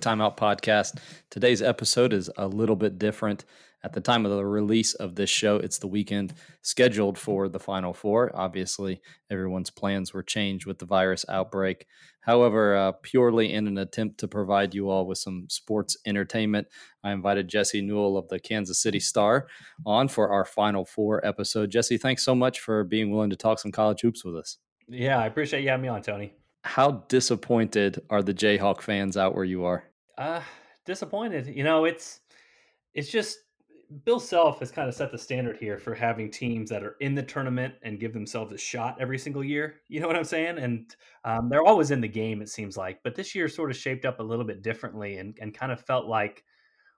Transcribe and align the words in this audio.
Timeout 0.00 0.36
Podcast. 0.36 0.98
Today's 1.30 1.62
episode 1.62 2.12
is 2.12 2.30
a 2.36 2.48
little 2.48 2.76
bit 2.76 2.98
different. 2.98 3.44
At 3.82 3.94
the 3.94 4.00
time 4.00 4.26
of 4.26 4.32
the 4.32 4.44
release 4.44 4.92
of 4.94 5.14
this 5.14 5.30
show, 5.30 5.56
it's 5.56 5.78
the 5.78 5.86
weekend 5.86 6.34
scheduled 6.60 7.16
for 7.16 7.48
the 7.48 7.58
Final 7.58 7.94
Four. 7.94 8.30
Obviously, 8.34 9.00
everyone's 9.30 9.70
plans 9.70 10.12
were 10.12 10.22
changed 10.22 10.66
with 10.66 10.78
the 10.78 10.84
virus 10.84 11.24
outbreak. 11.28 11.86
However, 12.20 12.76
uh, 12.76 12.92
purely 13.02 13.52
in 13.52 13.66
an 13.66 13.78
attempt 13.78 14.20
to 14.20 14.28
provide 14.28 14.74
you 14.74 14.90
all 14.90 15.06
with 15.06 15.16
some 15.16 15.46
sports 15.48 15.96
entertainment, 16.04 16.66
I 17.02 17.12
invited 17.12 17.48
Jesse 17.48 17.80
Newell 17.80 18.18
of 18.18 18.28
the 18.28 18.38
Kansas 18.38 18.82
City 18.82 19.00
Star 19.00 19.46
on 19.86 20.08
for 20.08 20.30
our 20.30 20.44
Final 20.44 20.84
Four 20.84 21.24
episode. 21.26 21.70
Jesse, 21.70 21.96
thanks 21.96 22.22
so 22.22 22.34
much 22.34 22.60
for 22.60 22.84
being 22.84 23.10
willing 23.10 23.30
to 23.30 23.36
talk 23.36 23.58
some 23.58 23.72
college 23.72 24.02
hoops 24.02 24.24
with 24.24 24.36
us. 24.36 24.58
Yeah, 24.88 25.18
I 25.18 25.26
appreciate 25.26 25.62
you 25.62 25.70
having 25.70 25.82
me 25.82 25.88
on, 25.88 26.02
Tony. 26.02 26.34
How 26.64 27.04
disappointed 27.08 28.02
are 28.10 28.22
the 28.22 28.34
Jayhawk 28.34 28.82
fans 28.82 29.16
out 29.16 29.34
where 29.34 29.44
you 29.44 29.64
are? 29.64 29.84
Uh, 30.20 30.42
disappointed. 30.84 31.46
You 31.46 31.64
know, 31.64 31.86
it's 31.86 32.20
it's 32.92 33.10
just 33.10 33.38
Bill 34.04 34.20
Self 34.20 34.58
has 34.60 34.70
kind 34.70 34.86
of 34.86 34.94
set 34.94 35.10
the 35.10 35.16
standard 35.16 35.56
here 35.56 35.78
for 35.78 35.94
having 35.94 36.30
teams 36.30 36.68
that 36.68 36.82
are 36.82 36.96
in 37.00 37.14
the 37.14 37.22
tournament 37.22 37.74
and 37.82 37.98
give 37.98 38.12
themselves 38.12 38.52
a 38.52 38.58
shot 38.58 38.98
every 39.00 39.18
single 39.18 39.42
year. 39.42 39.76
You 39.88 40.00
know 40.00 40.06
what 40.06 40.16
I'm 40.16 40.24
saying? 40.24 40.58
And 40.58 40.94
um, 41.24 41.48
they're 41.48 41.64
always 41.64 41.90
in 41.90 42.02
the 42.02 42.08
game, 42.08 42.42
it 42.42 42.50
seems 42.50 42.76
like. 42.76 43.00
But 43.02 43.14
this 43.14 43.34
year 43.34 43.48
sort 43.48 43.70
of 43.70 43.78
shaped 43.78 44.04
up 44.04 44.20
a 44.20 44.22
little 44.22 44.44
bit 44.44 44.62
differently 44.62 45.16
and, 45.16 45.38
and 45.40 45.54
kind 45.54 45.72
of 45.72 45.80
felt 45.80 46.06
like 46.06 46.44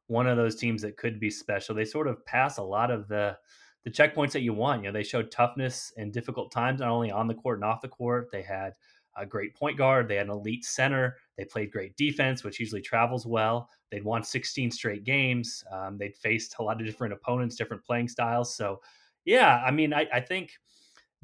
one 0.09 0.27
of 0.27 0.37
those 0.37 0.57
teams 0.57 0.83
that 0.83 0.97
could 0.97 1.21
be 1.21 1.31
special. 1.31 1.77
They 1.77 1.85
sort 1.85 2.09
of 2.09 2.27
pass 2.27 2.59
a 2.59 2.63
lot 2.63 2.91
of 2.91 3.07
the 3.07 3.39
the 3.85 3.91
checkpoints 3.91 4.33
that 4.33 4.43
you 4.43 4.53
want. 4.53 4.83
You 4.83 4.89
know, 4.89 4.93
they 4.93 5.05
showed 5.05 5.31
toughness 5.31 5.93
in 5.97 6.11
difficult 6.11 6.51
times, 6.51 6.81
not 6.81 6.91
only 6.91 7.13
on 7.13 7.29
the 7.29 7.35
court 7.35 7.59
and 7.59 7.65
off 7.65 7.83
the 7.83 7.89
court. 7.89 8.29
They 8.33 8.43
had 8.43 8.73
a 9.17 9.27
great 9.27 9.55
point 9.55 9.77
guard. 9.77 10.09
They 10.09 10.17
had 10.17 10.27
an 10.27 10.33
elite 10.33 10.65
center. 10.65 11.17
They 11.37 11.45
played 11.45 11.73
great 11.73 11.97
defense, 11.97 12.45
which 12.45 12.61
usually 12.61 12.81
travels 12.81 13.27
well. 13.27 13.69
They'd 13.91 14.05
won 14.05 14.25
16 14.25 14.71
straight 14.71 15.05
games. 15.05 15.65
Um, 15.71 15.99
they'd 15.99 16.17
faced 16.17 16.57
a 16.59 16.63
lot 16.63 16.81
of 16.81 16.87
different 16.87 17.13
opponents, 17.13 17.57
different 17.57 17.85
playing 17.85 18.09
styles. 18.09 18.55
So, 18.57 18.81
yeah, 19.25 19.63
I 19.65 19.71
mean, 19.71 19.93
I, 19.93 20.07
I 20.13 20.21
think 20.21 20.53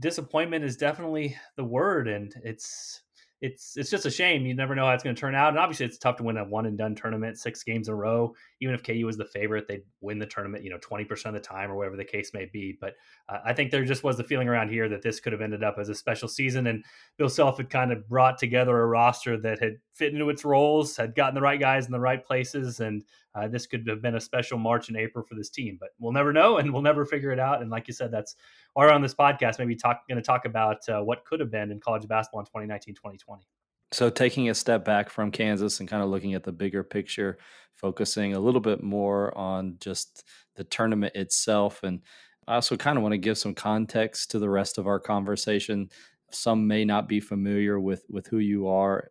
disappointment 0.01 0.65
is 0.65 0.77
definitely 0.77 1.37
the 1.57 1.65
word, 1.65 2.09
and 2.09 2.35
it's 2.45 3.03
it's 3.41 3.77
it's 3.77 3.91
just 3.91 4.07
a 4.07 4.11
shame. 4.11 4.47
You 4.47 4.55
never 4.55 4.75
know 4.75 4.87
how 4.87 4.93
it's 4.93 5.05
going 5.05 5.15
to 5.15 5.21
turn 5.21 5.35
out. 5.35 5.51
And 5.51 5.59
obviously, 5.59 5.87
it's 5.87 5.99
tough 5.99 6.17
to 6.17 6.25
win 6.25 6.37
a 6.37 6.45
one 6.45 6.67
and 6.67 6.77
done 6.77 6.95
tournament 6.95 7.39
six 7.39 7.63
games 7.63 7.89
in 7.89 7.95
a 7.95 7.97
row. 7.97 8.35
Even 8.61 8.75
if 8.75 8.83
KU 8.83 9.07
was 9.07 9.17
the 9.17 9.25
favorite, 9.25 9.67
they'd 9.69 9.85
win 10.01 10.19
the 10.19 10.27
tournament, 10.27 10.65
you 10.65 10.71
know, 10.71 10.79
twenty 10.79 11.05
percent 11.05 11.37
of 11.37 11.43
the 11.43 11.49
time 11.49 11.71
or 11.71 11.77
whatever 11.77 11.97
the 11.97 12.05
case 12.05 12.33
may 12.35 12.49
be. 12.53 12.77
But 12.81 12.95
uh, 13.29 13.39
I 13.45 13.53
think 13.53 13.71
there 13.71 13.85
just 13.85 14.03
was 14.03 14.17
the 14.17 14.25
feeling 14.25 14.49
around 14.49 14.71
here 14.71 14.89
that 14.89 15.03
this 15.03 15.21
could 15.21 15.33
have 15.33 15.43
ended 15.43 15.63
up 15.63 15.77
as 15.79 15.89
a 15.89 15.95
special 15.95 16.29
season. 16.29 16.67
And 16.67 16.85
Bill 17.17 17.29
Self 17.29 17.59
had 17.59 17.71
kind 17.71 17.93
of 17.93 18.09
brought 18.09 18.39
together 18.39 18.77
a 18.77 18.87
roster 18.87 19.41
that 19.41 19.61
had 19.61 19.77
fit 19.95 20.13
into 20.13 20.31
its 20.31 20.45
roles, 20.45 20.97
had 20.97 21.15
gotten 21.15 21.35
the 21.35 21.41
right 21.41 21.61
guys 21.61 21.87
in 21.87 21.93
the 21.93 22.01
right 22.01 22.25
places, 22.25 22.81
and 22.81 23.05
uh, 23.45 23.49
this 23.49 23.67
could 23.67 23.87
have 23.89 24.03
been 24.03 24.17
a 24.17 24.21
special 24.21 24.59
March 24.59 24.89
and 24.89 24.97
April 24.97 25.25
for 25.25 25.35
this 25.35 25.51
team. 25.51 25.77
But 25.81 25.91
we'll 25.99 26.13
never 26.13 26.33
know, 26.33 26.59
and 26.59 26.73
we'll 26.73 26.83
never 26.83 27.05
figure 27.05 27.31
it 27.31 27.39
out. 27.39 27.63
And 27.63 27.71
like 27.71 27.89
you 27.89 27.95
said, 27.95 28.11
that's 28.11 28.37
why 28.75 28.89
on 28.91 29.03
this 29.03 29.15
podcast 29.15 29.59
maybe 29.59 29.77
talk 29.77 30.07
going 30.09 30.17
to 30.17 30.23
talk 30.23 30.45
about 30.45 30.89
uh, 30.89 31.01
what 31.01 31.25
could 31.25 31.41
have 31.41 31.51
been 31.51 31.71
in 31.71 31.81
college 31.81 32.07
basketball 32.09 32.41
in 32.41 32.47
2019, 32.47 32.95
2020. 32.95 33.47
So, 33.93 34.11
taking 34.11 34.51
a 34.51 34.55
step 34.55 34.85
back 34.85 35.09
from 35.09 35.31
Kansas 35.31 35.81
and 35.81 35.89
kind 35.89 36.03
of 36.03 36.11
looking 36.11 36.35
at 36.35 36.45
the 36.45 36.53
bigger 36.53 36.83
picture, 36.85 37.39
focusing 37.75 38.35
a 38.35 38.41
little 38.41 38.61
bit 38.61 38.83
more 38.83 39.37
on 39.37 39.77
just 39.81 40.25
the 40.57 40.65
tournament 40.65 41.15
itself. 41.15 41.83
And 41.83 42.03
I 42.47 42.57
also 42.57 42.77
kind 42.77 42.99
of 42.99 43.03
want 43.03 43.13
to 43.13 43.19
give 43.19 43.39
some 43.39 43.55
context 43.55 44.31
to 44.33 44.39
the 44.39 44.51
rest 44.51 44.77
of 44.77 44.87
our 44.87 45.01
conversation. 45.01 45.89
Some 46.31 46.67
may 46.67 46.85
not 46.85 47.09
be 47.09 47.21
familiar 47.21 47.81
with, 47.81 48.05
with 48.11 48.27
who 48.27 48.39
you 48.39 48.69
are. 48.69 49.11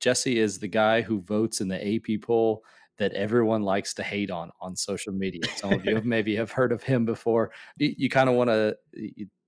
Jesse 0.00 0.38
is 0.38 0.58
the 0.58 0.68
guy 0.68 1.02
who 1.02 1.20
votes 1.20 1.60
in 1.60 1.68
the 1.68 1.94
AP 1.96 2.22
poll 2.22 2.62
that 2.98 3.12
everyone 3.12 3.62
likes 3.62 3.94
to 3.94 4.02
hate 4.02 4.30
on 4.30 4.50
on 4.60 4.76
social 4.76 5.12
media. 5.12 5.42
Some 5.56 5.72
of 5.72 5.84
you 5.84 5.94
have 5.96 6.04
maybe 6.04 6.36
have 6.36 6.50
heard 6.50 6.72
of 6.72 6.82
him 6.82 7.04
before. 7.04 7.50
You, 7.76 7.94
you 7.96 8.08
kind 8.08 8.28
of 8.28 8.34
want 8.34 8.50
to 8.50 8.76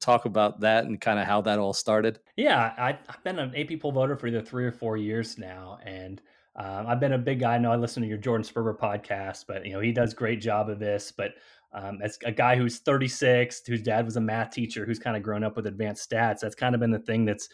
talk 0.00 0.24
about 0.24 0.60
that 0.60 0.84
and 0.84 1.00
kind 1.00 1.18
of 1.18 1.26
how 1.26 1.40
that 1.42 1.58
all 1.58 1.72
started? 1.72 2.20
Yeah, 2.36 2.72
I, 2.78 2.98
have 3.08 3.22
been 3.24 3.38
an 3.38 3.54
AP 3.56 3.80
poll 3.80 3.92
voter 3.92 4.16
for 4.16 4.26
either 4.26 4.42
three 4.42 4.64
or 4.64 4.72
four 4.72 4.96
years 4.96 5.38
now, 5.38 5.78
and 5.84 6.20
um, 6.56 6.86
I've 6.86 7.00
been 7.00 7.12
a 7.12 7.18
big 7.18 7.40
guy. 7.40 7.54
I 7.54 7.58
know 7.58 7.72
I 7.72 7.76
listen 7.76 8.02
to 8.02 8.08
your 8.08 8.18
Jordan 8.18 8.46
Sperber 8.46 8.76
podcast, 8.76 9.44
but 9.46 9.64
you 9.66 9.72
know 9.72 9.80
he 9.80 9.92
does 9.92 10.14
great 10.14 10.40
job 10.40 10.68
of 10.68 10.78
this. 10.78 11.12
But 11.16 11.32
um, 11.72 12.00
as 12.02 12.18
a 12.24 12.32
guy 12.32 12.56
who's 12.56 12.78
36, 12.78 13.62
whose 13.66 13.82
dad 13.82 14.04
was 14.04 14.16
a 14.16 14.20
math 14.20 14.50
teacher, 14.50 14.86
who's 14.86 14.98
kind 14.98 15.16
of 15.16 15.22
grown 15.22 15.44
up 15.44 15.56
with 15.56 15.66
advanced 15.66 16.08
stats, 16.10 16.40
that's 16.40 16.54
kind 16.54 16.74
of 16.74 16.80
been 16.80 16.90
the 16.90 16.98
thing 16.98 17.24
that's 17.24 17.48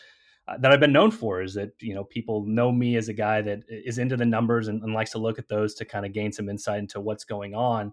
uh, 0.48 0.58
that 0.58 0.72
I've 0.72 0.80
been 0.80 0.92
known 0.92 1.10
for 1.10 1.40
is 1.40 1.54
that 1.54 1.72
you 1.80 1.94
know 1.94 2.04
people 2.04 2.44
know 2.46 2.72
me 2.72 2.96
as 2.96 3.08
a 3.08 3.12
guy 3.12 3.42
that 3.42 3.60
is 3.68 3.98
into 3.98 4.16
the 4.16 4.24
numbers 4.24 4.68
and, 4.68 4.82
and 4.82 4.94
likes 4.94 5.12
to 5.12 5.18
look 5.18 5.38
at 5.38 5.48
those 5.48 5.74
to 5.74 5.84
kind 5.84 6.04
of 6.04 6.12
gain 6.12 6.32
some 6.32 6.48
insight 6.48 6.78
into 6.78 7.00
what's 7.00 7.24
going 7.24 7.54
on. 7.54 7.92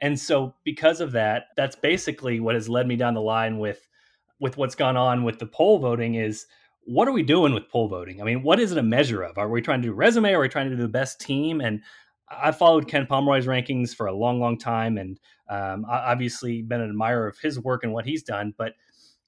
And 0.00 0.18
so 0.18 0.54
because 0.64 1.00
of 1.00 1.12
that, 1.12 1.46
that's 1.56 1.76
basically 1.76 2.40
what 2.40 2.54
has 2.54 2.68
led 2.68 2.88
me 2.88 2.96
down 2.96 3.14
the 3.14 3.20
line 3.20 3.58
with 3.58 3.88
with 4.40 4.56
what's 4.56 4.74
gone 4.74 4.96
on 4.96 5.22
with 5.22 5.38
the 5.38 5.46
poll 5.46 5.78
voting 5.78 6.16
is 6.16 6.46
what 6.84 7.06
are 7.06 7.12
we 7.12 7.22
doing 7.22 7.54
with 7.54 7.68
poll 7.68 7.86
voting? 7.88 8.20
I 8.20 8.24
mean, 8.24 8.42
what 8.42 8.58
is 8.58 8.72
it 8.72 8.78
a 8.78 8.82
measure 8.82 9.22
of? 9.22 9.38
Are 9.38 9.48
we 9.48 9.62
trying 9.62 9.82
to 9.82 9.88
do 9.88 9.92
resume? 9.92 10.32
Are 10.32 10.40
we 10.40 10.48
trying 10.48 10.68
to 10.68 10.76
do 10.76 10.82
the 10.82 10.88
best 10.88 11.20
team? 11.20 11.60
And 11.60 11.80
I've 12.28 12.58
followed 12.58 12.88
Ken 12.88 13.06
Pomeroy's 13.06 13.46
rankings 13.46 13.94
for 13.94 14.06
a 14.06 14.12
long, 14.12 14.40
long 14.40 14.58
time, 14.58 14.98
and 14.98 15.20
um, 15.48 15.84
obviously 15.88 16.62
been 16.62 16.80
an 16.80 16.90
admirer 16.90 17.28
of 17.28 17.38
his 17.38 17.60
work 17.60 17.84
and 17.84 17.92
what 17.92 18.06
he's 18.06 18.22
done. 18.22 18.54
But 18.56 18.72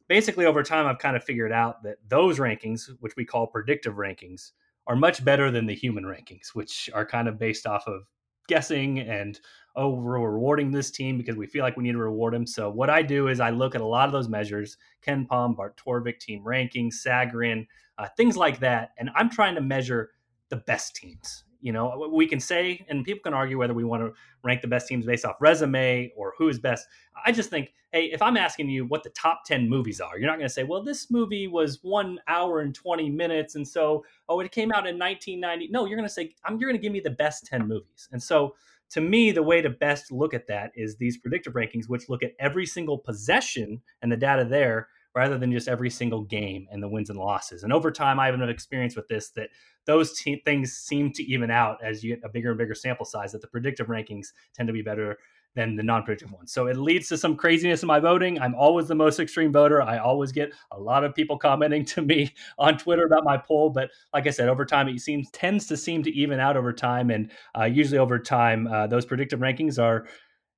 basically, 0.08 0.46
over 0.46 0.62
time, 0.62 0.86
I've 0.86 0.98
kind 0.98 1.16
of 1.16 1.24
figured 1.24 1.52
out 1.52 1.82
that 1.82 1.98
those 2.08 2.38
rankings, 2.38 2.90
which 3.00 3.16
we 3.16 3.24
call 3.24 3.46
predictive 3.46 3.94
rankings, 3.94 4.52
are 4.86 4.96
much 4.96 5.24
better 5.24 5.50
than 5.50 5.66
the 5.66 5.74
human 5.74 6.04
rankings, 6.04 6.48
which 6.54 6.90
are 6.92 7.06
kind 7.06 7.28
of 7.28 7.38
based 7.38 7.66
off 7.66 7.86
of 7.86 8.02
guessing 8.48 8.98
and 8.98 9.40
oh, 9.76 9.88
we're 9.88 10.18
rewarding 10.18 10.70
this 10.70 10.90
team 10.90 11.18
because 11.18 11.36
we 11.36 11.46
feel 11.46 11.62
like 11.62 11.76
we 11.76 11.82
need 11.82 11.92
to 11.92 11.98
reward 11.98 12.34
them. 12.34 12.46
So 12.46 12.70
what 12.70 12.90
I 12.90 13.02
do 13.02 13.28
is 13.28 13.40
I 13.40 13.50
look 13.50 13.74
at 13.74 13.80
a 13.80 13.86
lot 13.86 14.08
of 14.08 14.12
those 14.12 14.28
measures, 14.28 14.76
KenPom, 15.04 15.56
Bart 15.56 15.76
Torvik, 15.76 16.20
team 16.20 16.44
rankings, 16.44 16.94
Sagarin, 17.04 17.66
uh, 17.98 18.06
things 18.16 18.36
like 18.36 18.60
that. 18.60 18.90
And 18.98 19.10
I'm 19.16 19.30
trying 19.30 19.56
to 19.56 19.60
measure 19.60 20.10
the 20.48 20.56
best 20.56 20.94
teams. 20.94 21.43
You 21.64 21.72
know, 21.72 22.10
we 22.12 22.26
can 22.26 22.40
say, 22.40 22.84
and 22.90 23.06
people 23.06 23.22
can 23.22 23.32
argue 23.32 23.56
whether 23.56 23.72
we 23.72 23.84
want 23.84 24.02
to 24.02 24.12
rank 24.42 24.60
the 24.60 24.68
best 24.68 24.86
teams 24.86 25.06
based 25.06 25.24
off 25.24 25.36
resume 25.40 26.12
or 26.14 26.34
who 26.36 26.50
is 26.50 26.58
best. 26.58 26.86
I 27.24 27.32
just 27.32 27.48
think, 27.48 27.72
hey, 27.90 28.10
if 28.12 28.20
I'm 28.20 28.36
asking 28.36 28.68
you 28.68 28.84
what 28.84 29.02
the 29.02 29.08
top 29.08 29.46
10 29.46 29.66
movies 29.66 29.98
are, 29.98 30.18
you're 30.18 30.28
not 30.28 30.36
going 30.36 30.46
to 30.46 30.52
say, 30.52 30.64
well, 30.64 30.82
this 30.82 31.10
movie 31.10 31.48
was 31.48 31.78
one 31.80 32.20
hour 32.28 32.60
and 32.60 32.74
20 32.74 33.08
minutes. 33.08 33.54
And 33.54 33.66
so, 33.66 34.04
oh, 34.28 34.40
it 34.40 34.52
came 34.52 34.72
out 34.72 34.86
in 34.86 34.98
1990. 34.98 35.68
No, 35.72 35.86
you're 35.86 35.96
going 35.96 36.06
to 36.06 36.12
say, 36.12 36.34
I'm, 36.44 36.58
you're 36.58 36.68
going 36.68 36.78
to 36.78 36.82
give 36.82 36.92
me 36.92 37.00
the 37.00 37.08
best 37.08 37.46
10 37.46 37.66
movies. 37.66 38.10
And 38.12 38.22
so, 38.22 38.56
to 38.90 39.00
me, 39.00 39.32
the 39.32 39.42
way 39.42 39.62
to 39.62 39.70
best 39.70 40.12
look 40.12 40.34
at 40.34 40.46
that 40.48 40.70
is 40.74 40.96
these 40.96 41.16
predictive 41.16 41.54
rankings, 41.54 41.88
which 41.88 42.10
look 42.10 42.22
at 42.22 42.32
every 42.38 42.66
single 42.66 42.98
possession 42.98 43.80
and 44.02 44.12
the 44.12 44.18
data 44.18 44.44
there 44.44 44.88
rather 45.14 45.38
than 45.38 45.52
just 45.52 45.68
every 45.68 45.90
single 45.90 46.22
game 46.22 46.66
and 46.70 46.82
the 46.82 46.88
wins 46.88 47.10
and 47.10 47.18
losses. 47.18 47.62
And 47.62 47.72
over 47.72 47.90
time, 47.90 48.18
I 48.18 48.26
have 48.26 48.34
enough 48.34 48.48
experience 48.48 48.96
with 48.96 49.08
this 49.08 49.30
that 49.30 49.48
those 49.86 50.20
things 50.44 50.72
seem 50.72 51.12
to 51.12 51.22
even 51.22 51.50
out 51.50 51.78
as 51.82 52.02
you 52.02 52.16
get 52.16 52.24
a 52.24 52.28
bigger 52.28 52.50
and 52.50 52.58
bigger 52.58 52.74
sample 52.74 53.06
size, 53.06 53.32
that 53.32 53.40
the 53.40 53.46
predictive 53.46 53.86
rankings 53.86 54.28
tend 54.54 54.66
to 54.66 54.72
be 54.72 54.82
better 54.82 55.18
than 55.54 55.76
the 55.76 55.82
non-predictive 55.82 56.32
ones. 56.32 56.52
So 56.52 56.66
it 56.66 56.76
leads 56.76 57.08
to 57.08 57.18
some 57.18 57.36
craziness 57.36 57.82
in 57.82 57.86
my 57.86 58.00
voting. 58.00 58.40
I'm 58.40 58.54
always 58.54 58.88
the 58.88 58.94
most 58.94 59.20
extreme 59.20 59.52
voter. 59.52 59.80
I 59.82 59.98
always 59.98 60.32
get 60.32 60.52
a 60.72 60.78
lot 60.78 61.04
of 61.04 61.14
people 61.14 61.38
commenting 61.38 61.84
to 61.94 62.02
me 62.02 62.32
on 62.58 62.76
Twitter 62.76 63.06
about 63.06 63.24
my 63.24 63.36
poll, 63.36 63.70
but 63.70 63.90
like 64.12 64.26
I 64.26 64.30
said, 64.30 64.48
over 64.48 64.64
time 64.64 64.88
it 64.88 65.00
seems 65.00 65.30
tends 65.30 65.66
to 65.66 65.76
seem 65.76 66.02
to 66.02 66.10
even 66.10 66.40
out 66.40 66.56
over 66.56 66.72
time, 66.72 67.10
and 67.10 67.30
uh, 67.58 67.64
usually 67.64 67.98
over 67.98 68.18
time 68.18 68.66
uh, 68.66 68.86
those 68.86 69.04
predictive 69.04 69.40
rankings 69.40 69.80
are 69.80 70.06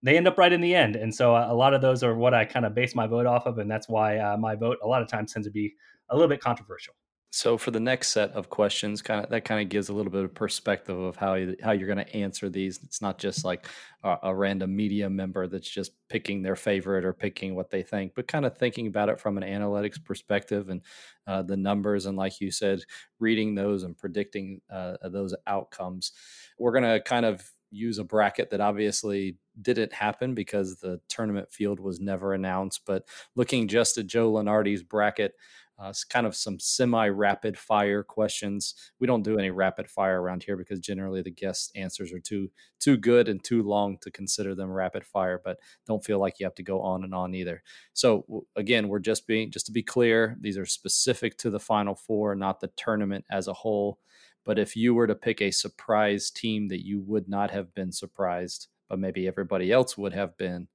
they 0.06 0.16
end 0.16 0.28
up 0.28 0.38
right 0.38 0.52
in 0.52 0.60
the 0.60 0.74
end. 0.74 0.96
And 0.96 1.14
so 1.14 1.34
uh, 1.34 1.46
a 1.50 1.54
lot 1.54 1.74
of 1.74 1.80
those 1.80 2.02
are 2.02 2.14
what 2.14 2.34
I 2.34 2.44
kind 2.44 2.64
of 2.64 2.74
base 2.74 2.94
my 2.94 3.06
vote 3.06 3.26
off 3.26 3.46
of, 3.46 3.58
and 3.58 3.70
that's 3.70 3.88
why 3.88 4.18
uh, 4.18 4.36
my 4.36 4.54
vote 4.54 4.78
a 4.82 4.86
lot 4.86 5.02
of 5.02 5.08
times 5.08 5.32
tends 5.32 5.46
to 5.48 5.52
be 5.52 5.74
a 6.10 6.14
little 6.14 6.28
bit 6.28 6.40
controversial. 6.40 6.94
So 7.36 7.58
for 7.58 7.70
the 7.70 7.80
next 7.80 8.08
set 8.08 8.30
of 8.30 8.48
questions, 8.48 9.02
kind 9.02 9.22
of 9.22 9.30
that 9.30 9.44
kind 9.44 9.60
of 9.60 9.68
gives 9.68 9.90
a 9.90 9.92
little 9.92 10.12
bit 10.12 10.24
of 10.24 10.34
perspective 10.34 10.98
of 10.98 11.16
how 11.16 11.34
you, 11.34 11.54
how 11.62 11.72
you're 11.72 11.92
going 11.92 12.02
to 12.02 12.16
answer 12.16 12.48
these. 12.48 12.80
It's 12.82 13.02
not 13.02 13.18
just 13.18 13.44
like 13.44 13.66
a, 14.04 14.16
a, 14.22 14.34
random 14.34 14.74
media 14.74 15.10
member 15.10 15.46
that's 15.46 15.68
just 15.68 15.92
picking 16.08 16.40
their 16.40 16.56
favorite 16.56 17.04
or 17.04 17.12
picking 17.12 17.54
what 17.54 17.68
they 17.68 17.82
think, 17.82 18.12
but 18.14 18.26
kind 18.26 18.46
of 18.46 18.56
thinking 18.56 18.86
about 18.86 19.10
it 19.10 19.20
from 19.20 19.36
an 19.36 19.42
analytics 19.42 20.02
perspective 20.02 20.70
and 20.70 20.80
uh, 21.26 21.42
the 21.42 21.58
numbers 21.58 22.06
and, 22.06 22.16
like 22.16 22.40
you 22.40 22.50
said, 22.50 22.80
reading 23.18 23.54
those 23.54 23.82
and 23.82 23.98
predicting 23.98 24.62
uh, 24.72 24.96
those 25.02 25.34
outcomes. 25.46 26.12
We're 26.58 26.72
going 26.72 26.84
to 26.84 27.02
kind 27.02 27.26
of 27.26 27.44
use 27.70 27.98
a 27.98 28.04
bracket 28.04 28.48
that 28.50 28.62
obviously 28.62 29.36
didn't 29.60 29.92
happen 29.92 30.34
because 30.34 30.76
the 30.76 31.00
tournament 31.08 31.52
field 31.52 31.80
was 31.80 32.00
never 32.00 32.34
announced. 32.34 32.82
But 32.86 33.04
looking 33.34 33.68
just 33.68 33.98
at 33.98 34.06
Joe 34.06 34.32
Lunardi's 34.32 34.82
bracket, 34.82 35.34
uh, 35.78 35.88
it's 35.88 36.04
kind 36.04 36.26
of 36.26 36.34
some 36.34 36.58
semi 36.58 37.06
rapid 37.08 37.58
fire 37.58 38.02
questions. 38.02 38.74
We 38.98 39.06
don't 39.06 39.22
do 39.22 39.38
any 39.38 39.50
rapid 39.50 39.90
fire 39.90 40.22
around 40.22 40.42
here 40.42 40.56
because 40.56 40.80
generally 40.80 41.20
the 41.20 41.30
guest 41.30 41.70
answers 41.76 42.12
are 42.12 42.20
too 42.20 42.50
too 42.80 42.96
good 42.96 43.28
and 43.28 43.42
too 43.44 43.62
long 43.62 43.98
to 44.00 44.10
consider 44.10 44.54
them 44.54 44.70
rapid 44.70 45.04
fire. 45.04 45.40
But 45.44 45.58
don't 45.86 46.04
feel 46.04 46.18
like 46.18 46.40
you 46.40 46.46
have 46.46 46.54
to 46.56 46.62
go 46.62 46.80
on 46.80 47.04
and 47.04 47.14
on 47.14 47.34
either. 47.34 47.62
So 47.92 48.46
again, 48.56 48.88
we're 48.88 49.00
just 49.00 49.26
being 49.26 49.50
just 49.50 49.66
to 49.66 49.72
be 49.72 49.82
clear, 49.82 50.36
these 50.40 50.56
are 50.56 50.66
specific 50.66 51.36
to 51.38 51.50
the 51.50 51.60
Final 51.60 51.94
Four, 51.94 52.34
not 52.34 52.60
the 52.60 52.70
tournament 52.76 53.26
as 53.30 53.46
a 53.48 53.52
whole 53.52 53.98
But 54.44 54.58
if 54.58 54.76
you 54.76 54.94
were 54.94 55.06
to 55.08 55.14
pick 55.14 55.42
a 55.42 55.50
surprise 55.50 56.30
team 56.30 56.68
that 56.68 56.86
you 56.86 57.00
would 57.02 57.28
not 57.28 57.50
have 57.50 57.74
been 57.74 57.92
surprised, 57.92 58.68
but 58.88 58.98
maybe 58.98 59.26
everybody 59.26 59.72
else 59.72 59.96
would 59.96 60.12
have 60.12 60.36
been 60.36 60.68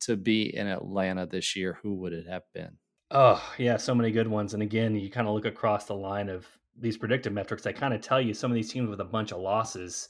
to 0.00 0.16
be 0.16 0.54
in 0.54 0.66
Atlanta 0.66 1.26
this 1.26 1.56
year, 1.56 1.78
who 1.82 1.94
would 1.94 2.12
it 2.12 2.26
have 2.26 2.42
been? 2.52 2.76
Oh, 3.10 3.42
yeah, 3.58 3.76
so 3.76 3.94
many 3.94 4.10
good 4.10 4.28
ones. 4.28 4.54
And 4.54 4.62
again, 4.62 4.96
you 4.96 5.10
kind 5.10 5.28
of 5.28 5.34
look 5.34 5.44
across 5.44 5.84
the 5.84 5.94
line 5.94 6.28
of 6.28 6.46
these 6.78 6.96
predictive 6.96 7.32
metrics 7.32 7.62
that 7.64 7.76
kind 7.76 7.92
of 7.92 8.00
tell 8.00 8.20
you 8.20 8.34
some 8.34 8.50
of 8.50 8.54
these 8.54 8.72
teams 8.72 8.88
with 8.88 9.00
a 9.00 9.04
bunch 9.04 9.32
of 9.32 9.40
losses 9.40 10.08